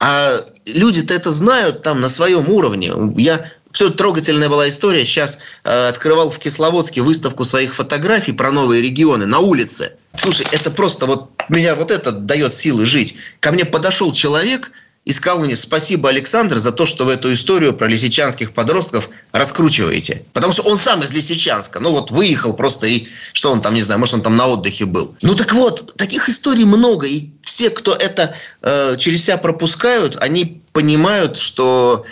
[0.00, 0.34] а
[0.66, 2.92] люди-то это знают там на своем уровне.
[3.16, 5.04] Я все трогательная была история.
[5.04, 9.96] Сейчас э, открывал в Кисловодске выставку своих фотографий про новые регионы на улице.
[10.16, 13.14] Слушай, это просто вот меня вот это дает силы жить.
[13.38, 14.72] Ко мне подошел человек
[15.04, 20.24] и сказал мне спасибо, Александр, за то, что вы эту историю про лисичанских подростков раскручиваете.
[20.32, 21.80] Потому что он сам из Лисичанска.
[21.80, 24.84] Ну вот выехал просто и что он там, не знаю, может он там на отдыхе
[24.84, 25.16] был.
[25.22, 27.08] Ну так вот, таких историй много.
[27.08, 32.04] И все, кто это э, через себя пропускают, они понимают, что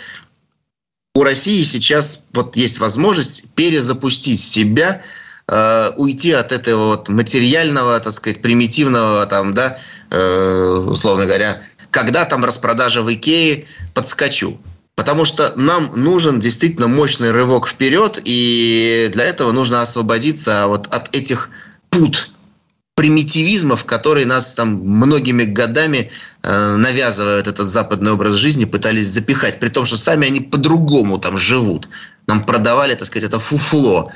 [1.15, 5.01] у России сейчас вот есть возможность перезапустить себя,
[5.47, 9.77] э, уйти от этого вот материального, так сказать, примитивного, там, да,
[10.09, 11.61] э, условно говоря,
[11.91, 14.59] когда там распродажа в Икее, подскочу.
[14.95, 21.15] Потому что нам нужен действительно мощный рывок вперед, и для этого нужно освободиться вот от
[21.15, 21.49] этих
[21.89, 22.31] пут
[22.95, 26.11] примитивизмов, которые нас там многими годами
[26.43, 31.37] э, навязывают этот западный образ жизни, пытались запихать, при том, что сами они по-другому там
[31.37, 31.89] живут.
[32.27, 34.11] Нам продавали, так сказать, это фуфло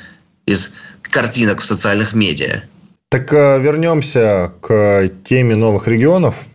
[0.46, 2.64] из картинок в социальных медиа.
[3.10, 6.46] Так э, вернемся к теме новых регионов.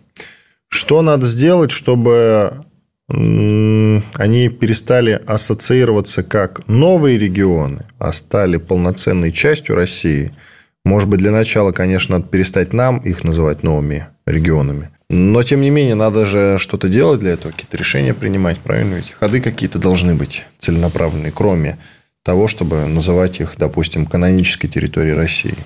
[0.71, 2.64] Что надо сделать, чтобы
[3.09, 10.33] они перестали ассоциироваться как новые регионы, а стали полноценной частью России–
[10.85, 14.91] может быть, для начала, конечно, надо перестать нам их называть новыми регионами.
[15.11, 18.95] Но, тем не менее, надо же что-то делать для этого, какие-то решения принимать, правильно?
[18.95, 21.79] Ведь ходы какие-то должны быть целенаправленные, кроме
[22.23, 25.57] того, чтобы называть их, допустим, канонической территорией России.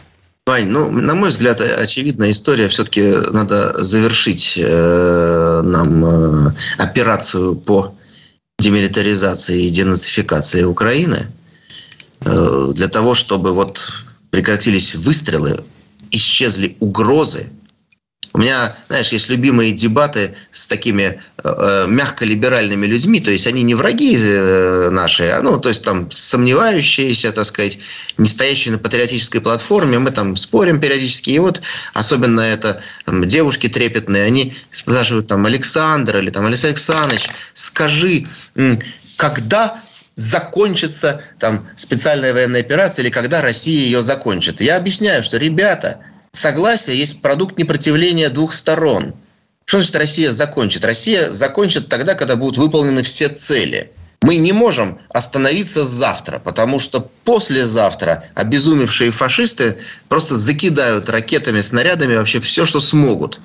[0.47, 2.69] Вань, ну, на мой взгляд, очевидная история.
[2.69, 7.95] Все-таки надо завершить э, нам э, операцию по
[8.59, 11.29] демилитаризации и денацификации Украины
[12.21, 13.91] э, для того, чтобы вот
[14.31, 15.65] прекратились выстрелы,
[16.11, 17.49] исчезли угрозы,
[18.35, 23.77] У меня, знаешь, есть любимые дебаты с такими э, мягко-либеральными людьми, то есть они не
[23.77, 27.79] враги э, наши, а, ну, то есть там сомневающиеся, так сказать,
[28.19, 31.63] не стоящие на патриотической платформе, мы там спорим периодически, и вот
[31.93, 38.27] особенно это там, девушки трепетные, они спрашивают там Александр или там Алексей Александрович, скажи,
[39.17, 39.79] когда
[40.17, 44.61] закончится там специальная военная операция или когда Россия ее закончит.
[44.61, 46.01] Я объясняю, что, ребята,
[46.37, 49.15] согласие есть продукт непротивления двух сторон.
[49.65, 50.85] Что значит Россия закончит?
[50.85, 53.91] Россия закончит тогда, когда будут выполнены все цели.
[54.21, 59.79] Мы не можем остановиться завтра, потому что послезавтра обезумевшие фашисты
[60.09, 63.41] просто закидают ракетами, снарядами вообще все, что смогут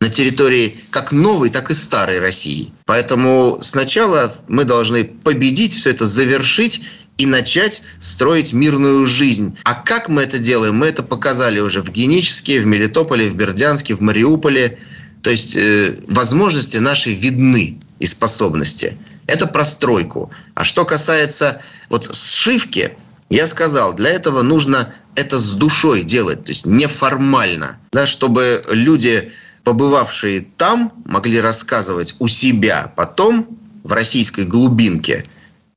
[0.00, 2.72] на территории как новой, так и старой России.
[2.86, 6.82] Поэтому сначала мы должны победить, все это завершить
[7.18, 9.56] и начать строить мирную жизнь.
[9.64, 10.76] А как мы это делаем?
[10.76, 14.78] Мы это показали уже в Геническе, в Мелитополе, в Бердянске, в Мариуполе.
[15.22, 18.96] То есть э, возможности наши видны и способности.
[19.26, 20.32] Это про стройку.
[20.54, 22.96] А что касается вот сшивки,
[23.30, 29.30] я сказал, для этого нужно это с душой делать, то есть неформально, да, чтобы люди
[29.64, 35.24] побывавшие там, могли рассказывать у себя потом в российской глубинке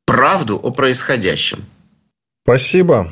[0.06, 1.66] правду о происходящем.
[2.43, 3.12] Спасибо.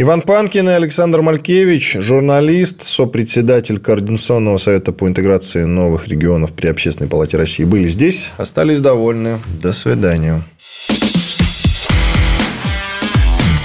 [0.00, 7.10] Иван Панкин и Александр Малькевич, журналист, сопредседатель Координационного совета по интеграции новых регионов при Общественной
[7.10, 9.40] палате России, были здесь, остались довольны.
[9.60, 10.42] До свидания.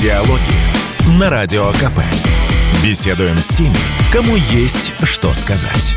[0.02, 2.00] Диалоги на Радио КП.
[2.84, 3.76] Беседуем с теми,
[4.12, 5.96] кому есть что сказать.